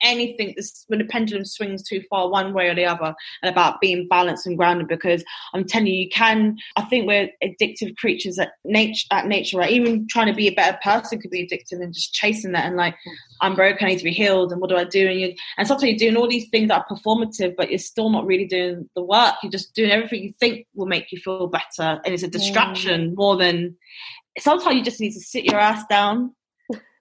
[0.04, 3.82] anything this, when the pendulum swings too far one way or the other and about
[3.82, 5.24] being balanced and grounded because
[5.54, 9.72] I'm telling you, you can, I think we're addictive creatures at nature, at nature, right?
[9.72, 12.76] Even trying to be a better person could be addictive and just chasing that and
[12.76, 12.96] like,
[13.42, 15.08] I'm broken, I need to be healed and what do I do?
[15.08, 18.10] And you, and sometimes you're doing all these things that are performative, but you're still
[18.10, 19.36] not really doing the work.
[19.42, 22.02] You're just doing everything you think will make you feel better.
[22.04, 23.78] And it's a distraction more than,
[24.40, 26.34] sometimes you just need to sit your ass down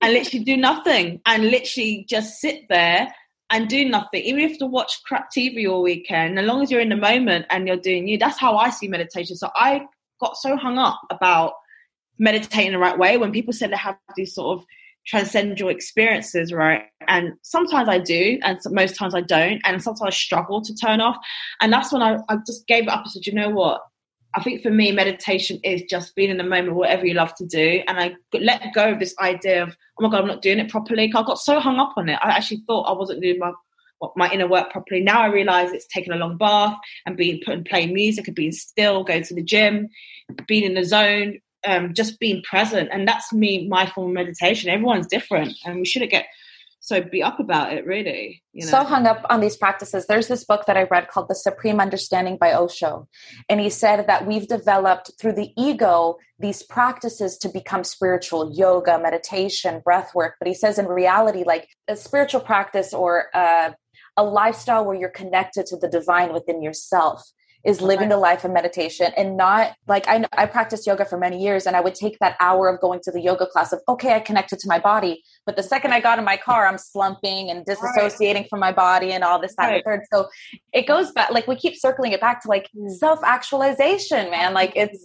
[0.02, 3.14] and literally do nothing and literally just sit there
[3.50, 4.22] and do nothing.
[4.22, 6.96] Even if you to watch crap TV all weekend, as long as you're in the
[6.96, 9.36] moment and you're doing you, that's how I see meditation.
[9.36, 9.82] So I
[10.20, 11.54] got so hung up about
[12.18, 14.66] meditating the right way when people said they have these sort of
[15.06, 16.84] transcendental experiences, right?
[17.08, 21.00] And sometimes I do, and most times I don't, and sometimes I struggle to turn
[21.00, 21.16] off.
[21.60, 23.82] And that's when I, I just gave it up and said, you know what?
[24.34, 27.46] I think for me, meditation is just being in the moment, whatever you love to
[27.46, 27.82] do.
[27.86, 30.70] And I let go of this idea of, oh my God, I'm not doing it
[30.70, 31.12] properly.
[31.14, 32.18] I got so hung up on it.
[32.22, 33.52] I actually thought I wasn't doing my
[34.16, 35.00] my inner work properly.
[35.00, 36.74] Now I realize it's taking a long bath
[37.06, 39.88] and being put and playing music and being still, going to the gym,
[40.48, 42.88] being in the zone, um, just being present.
[42.92, 44.70] And that's me, my form of meditation.
[44.70, 46.26] Everyone's different, and we shouldn't get
[46.82, 48.70] so be up about it really you know?
[48.70, 50.06] so hung up on these practices.
[50.06, 53.08] There's this book that i read called the supreme understanding by osho.
[53.48, 58.98] And he said that we've developed through the ego these practices to become spiritual yoga
[58.98, 60.34] meditation breath work.
[60.40, 63.76] But he says in reality like a spiritual practice or a,
[64.16, 67.22] a lifestyle where you're connected to the divine within yourself
[67.64, 71.42] is living the life of meditation and not like I I practiced yoga for many
[71.42, 74.14] years and I would take that hour of going to the yoga class of okay
[74.14, 77.50] I connected to my body but the second I got in my car I'm slumping
[77.50, 78.50] and disassociating right.
[78.50, 79.74] from my body and all this that right.
[79.74, 80.28] and third so
[80.72, 82.90] it goes back like we keep circling it back to like mm.
[82.90, 85.04] self actualization man like it's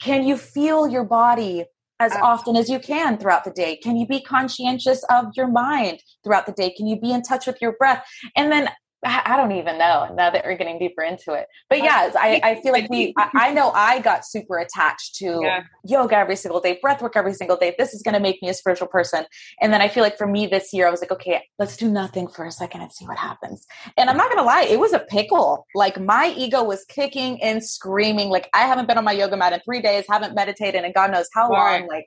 [0.00, 1.64] can you feel your body
[2.00, 3.76] as often as you can throughout the day?
[3.76, 6.70] Can you be conscientious of your mind throughout the day?
[6.70, 8.06] Can you be in touch with your breath?
[8.36, 8.70] And then
[9.04, 11.46] I don't even know now that we're getting deeper into it.
[11.70, 15.40] But yeah, I, I feel like we, I, I know I got super attached to
[15.42, 15.64] yeah.
[15.84, 17.76] yoga every single day, breath work every single day.
[17.78, 19.24] This is going to make me a spiritual person.
[19.60, 21.88] And then I feel like for me this year, I was like, okay, let's do
[21.88, 23.66] nothing for a second and see what happens.
[23.96, 25.66] And I'm not going to lie, it was a pickle.
[25.76, 28.30] Like my ego was kicking and screaming.
[28.30, 31.12] Like I haven't been on my yoga mat in three days, haven't meditated in God
[31.12, 31.80] knows how right.
[31.80, 31.88] long.
[31.88, 32.06] Like,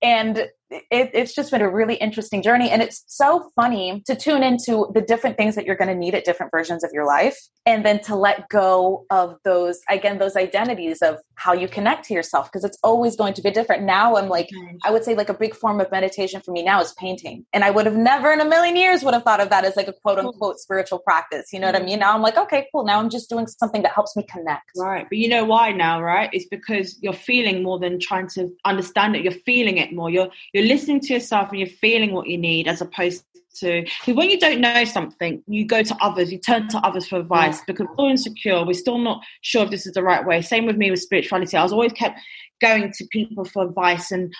[0.00, 0.48] and
[0.90, 2.70] it, it's just been a really interesting journey.
[2.70, 6.14] And it's so funny to tune into the different things that you're going to need
[6.14, 7.38] at different versions of your life.
[7.64, 12.14] And then to let go of those, again, those identities of how you connect to
[12.14, 13.84] yourself, because it's always going to be different.
[13.84, 14.48] Now I'm like,
[14.84, 17.46] I would say like a big form of meditation for me now is painting.
[17.52, 19.76] And I would have never in a million years would have thought of that as
[19.76, 21.52] like a quote unquote spiritual practice.
[21.52, 22.00] You know what I mean?
[22.00, 22.84] Now I'm like, okay, cool.
[22.84, 24.70] Now I'm just doing something that helps me connect.
[24.76, 25.06] Right.
[25.08, 26.30] But you know why now, right?
[26.32, 29.22] It's because you're feeling more than trying to understand it.
[29.22, 30.10] You're feeling it more.
[30.10, 33.84] You're, you're you're listening to yourself and you're feeling what you need as opposed to
[34.06, 37.58] when you don't know something you go to others you turn to others for advice
[37.58, 37.64] yeah.
[37.66, 38.64] because we're insecure.
[38.64, 40.40] We're still not sure if this is the right way.
[40.40, 41.56] Same with me with spirituality.
[41.56, 42.18] I was always kept
[42.60, 44.32] going to people for advice and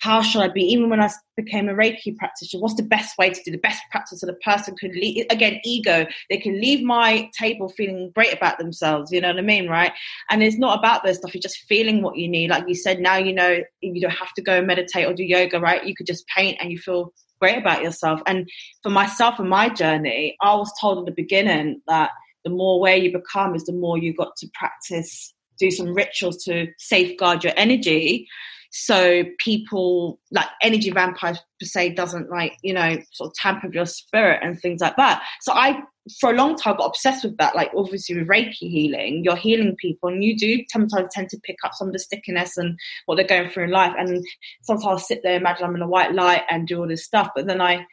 [0.00, 0.62] how should I be?
[0.62, 3.82] Even when I became a Reiki practitioner, what's the best way to do the best
[3.90, 5.26] practice so the person could leave?
[5.30, 6.06] Again, ego.
[6.28, 9.10] They can leave my table feeling great about themselves.
[9.10, 9.92] You know what I mean, right?
[10.30, 11.34] And it's not about this stuff.
[11.34, 12.50] You're just feeling what you need.
[12.50, 15.60] Like you said, now you know you don't have to go meditate or do yoga,
[15.60, 15.84] right?
[15.84, 18.20] You could just paint and you feel great about yourself.
[18.26, 18.48] And
[18.82, 22.10] for myself and my journey, I was told in the beginning that
[22.44, 26.42] the more aware you become is the more you got to practice, do some rituals
[26.44, 28.28] to safeguard your energy
[28.70, 33.74] so people like energy vampires per se doesn't like, you know, sort of tamper with
[33.74, 35.22] your spirit and things like that.
[35.40, 35.82] So I
[36.20, 37.56] for a long time got obsessed with that.
[37.56, 41.56] Like obviously with Reiki healing, you're healing people and you do sometimes tend to pick
[41.64, 43.92] up some of the stickiness and what they're going through in life.
[43.98, 44.24] And
[44.62, 47.30] sometimes I'll sit there, imagine I'm in a white light and do all this stuff.
[47.34, 47.84] But then I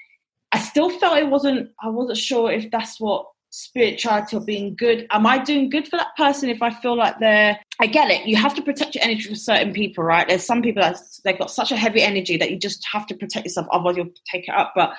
[0.51, 3.25] I still felt it wasn't I wasn't sure if that's what
[3.57, 5.07] spirituality or being good.
[5.09, 8.27] Am i doing good for that person if i feel like they're i get it
[8.27, 10.27] you have to protect your energy for certain people right?
[10.27, 13.15] There's some people that they've got such a heavy energy that you just have to
[13.15, 14.93] protect yourself otherwise you'll take it up but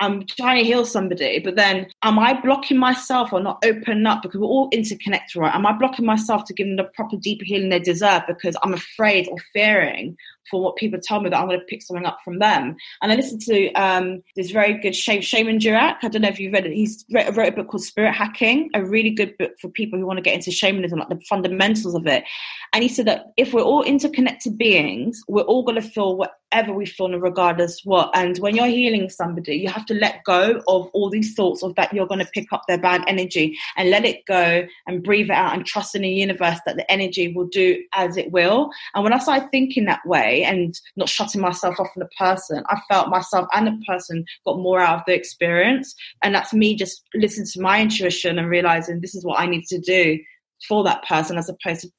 [0.00, 4.22] I'm trying to heal somebody, but then am I blocking myself or not opening up?
[4.22, 5.54] Because we're all interconnected, right?
[5.54, 8.74] Am I blocking myself to give them the proper deeper healing they deserve because I'm
[8.74, 10.16] afraid or fearing
[10.50, 12.76] for what people tell me that I'm going to pick something up from them.
[13.02, 15.96] And I listened to um, this very good Shaman Durek.
[16.02, 16.72] I don't know if you've read it.
[16.72, 20.06] He's wrote, wrote a book called Spirit Hacking, a really good book for people who
[20.06, 22.24] want to get into shamanism, like the fundamentals of it.
[22.72, 26.72] And he said that if we're all interconnected beings, we're all going to feel whatever
[26.72, 28.10] we feel, regardless what.
[28.14, 31.74] And when you're healing somebody, you have to let go of all these thoughts of
[31.76, 35.26] that you're going to pick up their bad energy and let it go and breathe
[35.26, 38.70] it out and trust in the universe that the energy will do as it will.
[38.94, 42.64] And when I started thinking that way, and not shutting myself off from the person.
[42.68, 45.94] I felt myself and the person got more out of the experience.
[46.22, 49.64] And that's me just listening to my intuition and realizing this is what I need
[49.66, 50.18] to do
[50.66, 51.90] for that person as opposed to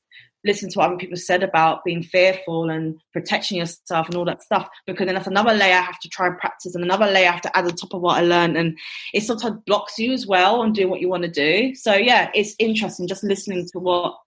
[0.46, 4.44] listen to what other people said about being fearful and protecting yourself and all that
[4.44, 7.30] stuff because then that's another layer I have to try and practice and another layer
[7.30, 8.78] I have to add on top of what I learned and
[9.14, 11.74] it sometimes blocks you as well on doing what you want to do.
[11.74, 14.18] So yeah, it's interesting just listening to what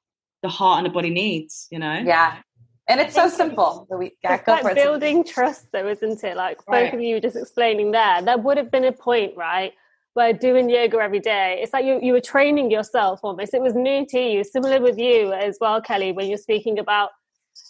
[0.43, 2.03] the heart and the body needs, you know?
[2.05, 2.39] Yeah.
[2.89, 3.87] And it's so simple.
[3.91, 6.37] We, yeah, it's like building trust, though, isn't it?
[6.37, 6.87] Like right.
[6.87, 8.23] both of you were just explaining there.
[8.23, 9.73] There would have been a point, right,
[10.15, 13.53] where doing yoga every day, it's like you, you were training yourself almost.
[13.53, 17.11] It was new to you, similar with you as well, Kelly, when you're speaking about,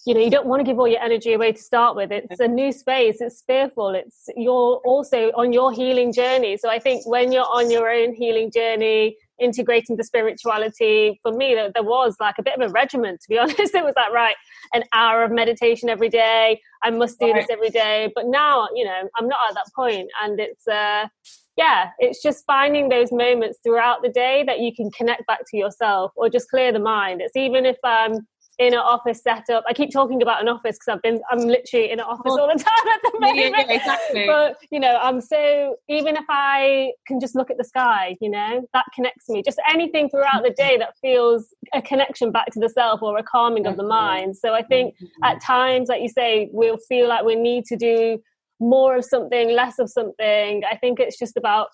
[0.07, 2.13] you know, you don't want to give all your energy away to start with.
[2.13, 3.21] It's a new space.
[3.21, 3.91] It's fearful.
[3.91, 6.57] It's you're also on your healing journey.
[6.59, 11.21] So I think when you're on your own healing journey, integrating the spirituality.
[11.23, 13.75] For me there, there was like a bit of a regiment to be honest.
[13.75, 14.37] It was like right
[14.73, 16.61] an hour of meditation every day.
[16.83, 17.37] I must do right.
[17.37, 18.13] this every day.
[18.15, 20.09] But now you know i'm not at that point.
[20.23, 21.09] And it's uh
[21.57, 25.57] yeah it's just finding those moments throughout the day that you can connect back to
[25.57, 27.21] yourself or just clear the mind.
[27.21, 28.27] It's even if i'm
[28.59, 29.65] in an office setup.
[29.69, 32.49] I keep talking about an office because I've been I'm literally in an office all
[32.49, 33.37] the time at the moment.
[33.37, 34.27] Yeah, yeah, exactly.
[34.27, 38.31] But you know, I'm so even if I can just look at the sky, you
[38.31, 39.43] know, that connects me.
[39.43, 43.23] Just anything throughout the day that feels a connection back to the self or a
[43.23, 44.37] calming of the mind.
[44.37, 45.39] So I think at mm-hmm.
[45.41, 48.19] times, like you say, we'll feel like we need to do
[48.61, 50.63] more of something, less of something.
[50.69, 51.69] I think it's just about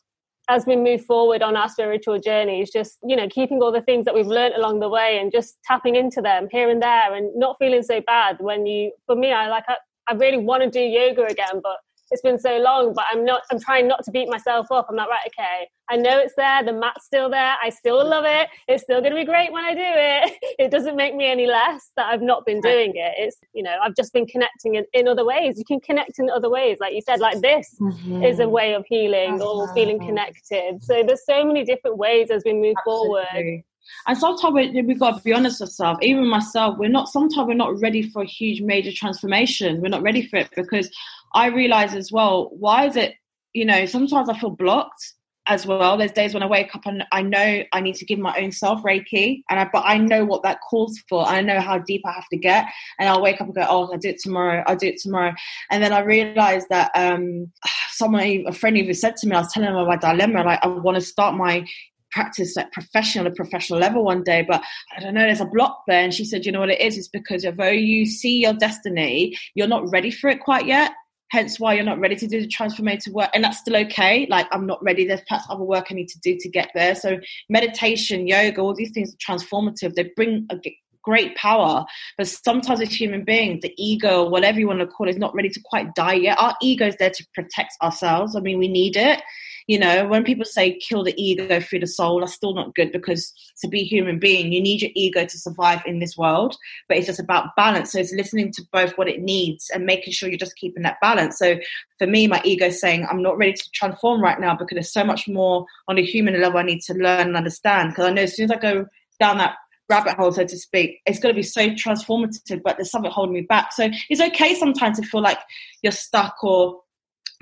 [0.48, 4.04] as we move forward on our spiritual journeys, just you know, keeping all the things
[4.04, 7.30] that we've learned along the way and just tapping into them here and there, and
[7.34, 8.92] not feeling so bad when you.
[9.06, 9.76] For me, I like I,
[10.08, 11.76] I really want to do yoga again, but
[12.14, 14.86] it's been so long, but I'm not, I'm trying not to beat myself up.
[14.88, 16.62] I'm like, right, okay, I know it's there.
[16.62, 17.56] The mat's still there.
[17.60, 18.48] I still love it.
[18.68, 20.38] It's still going to be great when I do it.
[20.56, 23.14] It doesn't make me any less that I've not been doing it.
[23.18, 25.58] It's, you know, I've just been connecting in, in other ways.
[25.58, 26.78] You can connect in other ways.
[26.80, 28.22] Like you said, like this mm-hmm.
[28.22, 30.82] is a way of healing or feeling connected.
[30.82, 32.84] So there's so many different ways as we move Absolutely.
[32.84, 33.64] forward.
[34.06, 35.98] And sometimes we, we got to be honest with ourselves.
[36.02, 37.08] Even myself, we're not.
[37.08, 39.80] Sometimes we're not ready for a huge, major transformation.
[39.80, 40.90] We're not ready for it because
[41.34, 42.50] I realize as well.
[42.52, 43.14] Why is it?
[43.52, 45.14] You know, sometimes I feel blocked
[45.46, 45.96] as well.
[45.96, 48.50] There's days when I wake up and I know I need to give my own
[48.50, 51.26] self Reiki, and I, but I know what that calls for.
[51.26, 52.66] I know how deep I have to get,
[52.98, 54.62] and I'll wake up and go, "Oh, I'll do it tomorrow.
[54.66, 55.34] I'll do it tomorrow."
[55.70, 57.52] And then I realized that um,
[57.90, 60.60] someone, a friend, even said to me, I was telling them about my dilemma, like
[60.62, 61.66] I want to start my
[62.14, 64.62] practice at professional, a professional level one day, but
[64.96, 66.00] I don't know, there's a block there.
[66.00, 66.96] And she said, you know what it is?
[66.96, 70.92] It's because although you see your destiny, you're not ready for it quite yet.
[71.34, 73.30] Hence why you're not ready to do the transformative work.
[73.34, 74.28] And that's still okay.
[74.30, 75.04] Like I'm not ready.
[75.04, 76.94] There's perhaps other work I need to do to get there.
[76.94, 77.18] So
[77.48, 79.94] meditation, yoga, all these things are transformative.
[79.94, 80.60] They bring a
[81.02, 81.84] great power.
[82.16, 85.34] But sometimes as human beings, the ego, whatever you want to call it, is not
[85.34, 86.38] ready to quite die yet.
[86.38, 88.36] Our ego is there to protect ourselves.
[88.36, 89.20] I mean, we need it
[89.66, 92.92] you know, when people say kill the ego through the soul, that's still not good
[92.92, 96.54] because to be human being, you need your ego to survive in this world.
[96.88, 97.92] But it's just about balance.
[97.92, 101.00] So it's listening to both what it needs and making sure you're just keeping that
[101.00, 101.38] balance.
[101.38, 101.58] So
[101.98, 104.92] for me, my ego is saying I'm not ready to transform right now because there's
[104.92, 107.90] so much more on a human level I need to learn and understand.
[107.90, 108.86] Because I know as soon as I go
[109.18, 109.54] down that
[109.88, 113.34] rabbit hole, so to speak, it's going to be so transformative, but there's something holding
[113.34, 113.72] me back.
[113.72, 115.38] So it's okay sometimes to feel like
[115.82, 116.80] you're stuck or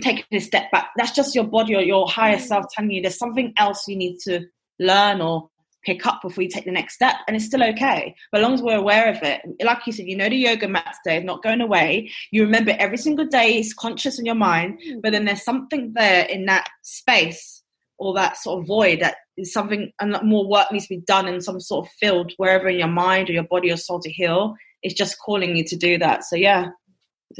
[0.00, 0.90] taking a step back.
[0.96, 2.40] That's just your body or your higher mm.
[2.40, 4.46] self telling you there's something else you need to
[4.78, 5.48] learn or
[5.84, 7.16] pick up before you take the next step.
[7.26, 8.14] And it's still okay.
[8.30, 10.68] But as long as we're aware of it, like you said, you know the yoga
[10.68, 12.10] mat today is not going away.
[12.30, 15.02] You remember every single day, it's conscious in your mind, mm.
[15.02, 17.62] but then there's something there in that space
[17.98, 21.28] or that sort of void that is something and more work needs to be done
[21.28, 24.10] in some sort of field wherever in your mind or your body or soul to
[24.10, 24.54] heal.
[24.82, 26.24] It's just calling you to do that.
[26.24, 26.70] So yeah,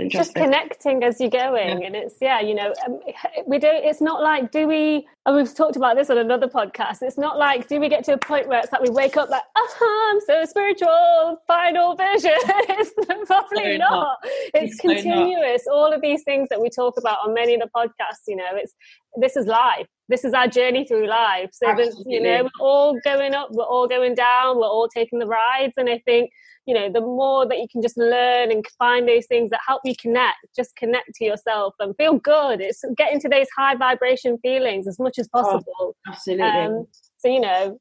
[0.08, 1.86] just connecting as you're going yeah.
[1.86, 3.00] and it's yeah you know um,
[3.46, 6.98] we don't it's not like do we and we've talked about this on another podcast
[7.02, 9.28] it's not like do we get to a point where it's like we wake up
[9.28, 12.92] like oh i'm so spiritual final vision it's
[13.26, 13.90] probably not.
[13.90, 14.18] not.
[14.22, 15.74] it's, it's continuous not.
[15.74, 18.50] all of these things that we talk about on many of the podcasts you know
[18.54, 18.74] it's
[19.16, 21.50] this is life this is our journey through life.
[21.52, 21.74] So
[22.06, 25.74] you know we're all going up we're all going down we're all taking the rides.
[25.76, 26.30] And i think
[26.66, 29.80] you know the more that you can just learn and find those things that help
[29.84, 32.60] you connect just connect to yourself and feel good.
[32.60, 35.72] It's getting to those high vibration feelings as much as oh, possible.
[35.80, 36.44] oh, absolutely.
[36.44, 36.86] Um,
[37.18, 37.78] so you know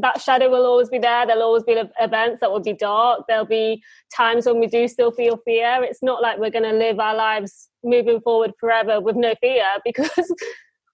[0.00, 1.26] that shadow will always be there.
[1.26, 3.24] There'll always be events that will be dark.
[3.28, 3.82] There'll be
[4.14, 5.82] times when we do still feel fear.
[5.82, 9.64] It's not like we're going to live our lives moving forward forever with no fear
[9.84, 10.32] because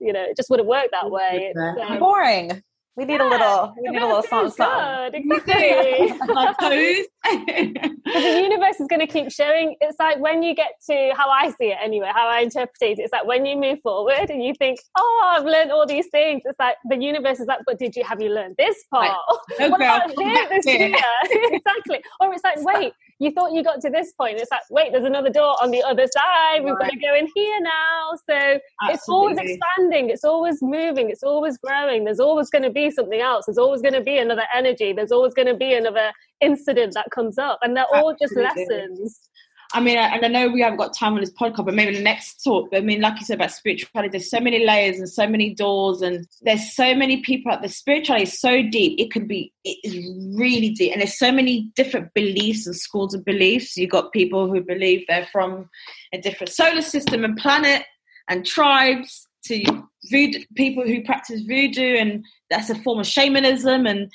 [0.01, 2.63] you know it just wouldn't work that way it's um, boring
[2.99, 5.31] we need yeah, a little, we need a little something, something.
[5.31, 7.07] Exactly.
[7.25, 9.77] the universe is going to keep showing.
[9.81, 12.99] It's like when you get to how I see it anyway, how I interpret it.
[12.99, 16.43] It's like when you move forward and you think, "Oh, I've learned all these things."
[16.45, 19.17] It's like the universe is like, "But did you have you learned this part?
[19.59, 19.71] Right.
[19.71, 22.01] what about this, this exactly.
[22.21, 24.39] Or it's like, wait, you thought you got to this point.
[24.39, 26.65] It's like, wait, there's another door on the other side.
[26.65, 28.13] We've got to go in here now.
[28.29, 28.95] So Absolutely.
[28.95, 30.11] it's always expanding.
[30.11, 31.11] It's always moving.
[31.11, 32.05] It's always growing.
[32.05, 33.47] There's always going to be something else.
[33.47, 34.93] There's always going to be another energy.
[34.93, 37.59] There's always going to be another incident that comes up.
[37.63, 39.28] And they're all just lessons.
[39.73, 42.03] I mean, and I know we haven't got time on this podcast, but maybe the
[42.03, 42.71] next talk.
[42.71, 45.55] But I mean, like you said about spirituality, there's so many layers and so many
[45.55, 47.69] doors, and there's so many people out there.
[47.69, 49.95] Spirituality is so deep; it could be, it is
[50.39, 53.77] really deep, and there's so many different beliefs and schools of beliefs.
[53.77, 55.69] You've got people who believe they're from
[56.15, 57.85] a different solar system and planet
[58.29, 59.63] and tribes to
[60.11, 63.87] voodoo, people who practice voodoo, and that's a form of shamanism.
[63.87, 64.11] And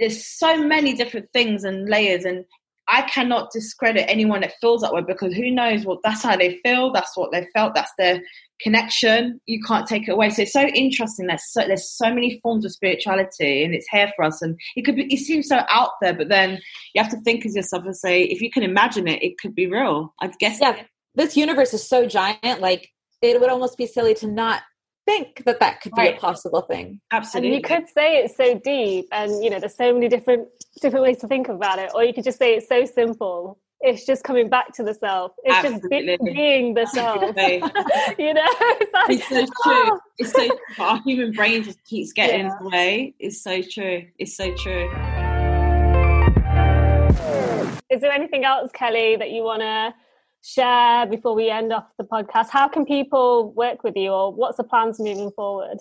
[0.00, 2.24] there's so many different things and layers.
[2.24, 2.44] And
[2.88, 6.60] I cannot discredit anyone that feels that way because who knows what that's how they
[6.64, 8.20] feel, that's what they felt, that's their
[8.60, 9.40] connection.
[9.46, 10.30] You can't take it away.
[10.30, 11.26] So it's so interesting.
[11.26, 14.42] There's so, there's so many forms of spirituality and it's here for us.
[14.42, 16.60] And it could be, it seems so out there, but then
[16.94, 19.54] you have to think as yourself and say, if you can imagine it, it could
[19.54, 20.14] be real.
[20.20, 20.58] I guess.
[20.60, 20.82] Yeah.
[21.14, 22.60] This universe is so giant.
[22.60, 22.90] Like
[23.22, 24.62] it would almost be silly to not
[25.06, 26.16] think that that could be right.
[26.16, 27.00] a possible thing.
[27.10, 27.48] Absolutely.
[27.48, 30.48] And you could say it's so deep, and you know, there's so many different
[30.80, 33.58] different ways to think about it, or you could just say it's so simple.
[33.80, 35.32] It's just coming back to the self.
[35.44, 36.06] It's Absolutely.
[36.06, 37.20] just be- being the self.
[38.18, 38.48] you know,
[38.80, 39.50] it's, like, it's so true.
[39.66, 40.00] Oh.
[40.18, 40.48] It's so
[40.78, 42.56] our human brain just keeps getting yeah.
[42.56, 43.14] in the way.
[43.18, 44.06] It's so true.
[44.18, 44.90] It's so true.
[47.90, 49.94] Is there anything else, Kelly, that you want to
[50.44, 52.50] share before we end off the podcast?
[52.50, 55.78] How can people work with you, or what's the plans moving forward?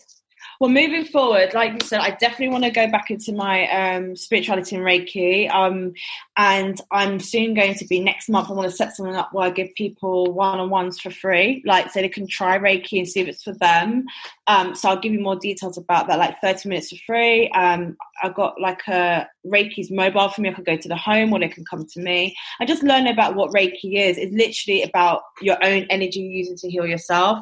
[0.60, 4.16] Well, moving forward, like you said, I definitely want to go back into my um,
[4.16, 5.54] spirituality and Reiki.
[5.54, 5.94] Um,
[6.38, 8.50] and I'm soon going to be next month.
[8.50, 11.62] I want to set something up where I give people one on ones for free,
[11.66, 14.06] like so they can try Reiki and see if it's for them.
[14.48, 17.50] Um, so I'll give you more details about that, like 30 minutes for free.
[17.50, 20.50] Um, I've got like a Reiki's mobile for me.
[20.50, 22.36] I can go to the home or they can come to me.
[22.60, 24.18] I just learn about what Reiki is.
[24.18, 27.40] It's literally about your own energy using to heal yourself.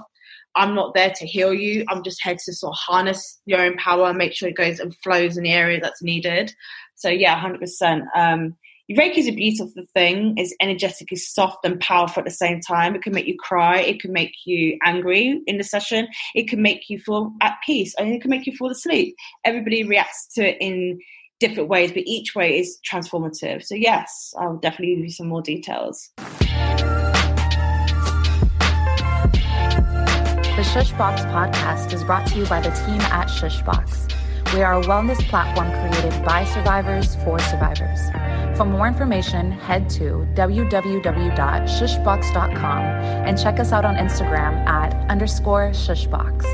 [0.56, 1.86] I'm not there to heal you.
[1.90, 4.96] I'm just here to sort of harness your own power make sure it goes and
[4.98, 6.54] flows in the area that's needed.
[6.96, 8.04] So yeah, hundred percent.
[8.16, 8.56] Um,
[8.92, 10.34] Reiki is a beautiful thing.
[10.38, 12.94] It's energetic, soft and powerful at the same time.
[12.94, 13.80] It can make you cry.
[13.80, 16.08] It can make you angry in the session.
[16.36, 19.16] It can make you feel at peace, and it can make you fall asleep.
[19.46, 21.00] Everybody reacts to it in
[21.40, 23.64] different ways, but each way is transformative.
[23.64, 26.10] So yes, I'll definitely give you some more details.
[30.72, 34.10] Shushbox podcast is brought to you by the team at Shushbox.
[34.54, 38.00] We are a wellness platform created by survivors for survivors.
[38.58, 42.82] For more information, head to www.shushbox.com
[43.28, 46.46] and check us out on Instagram at underscore shushbox.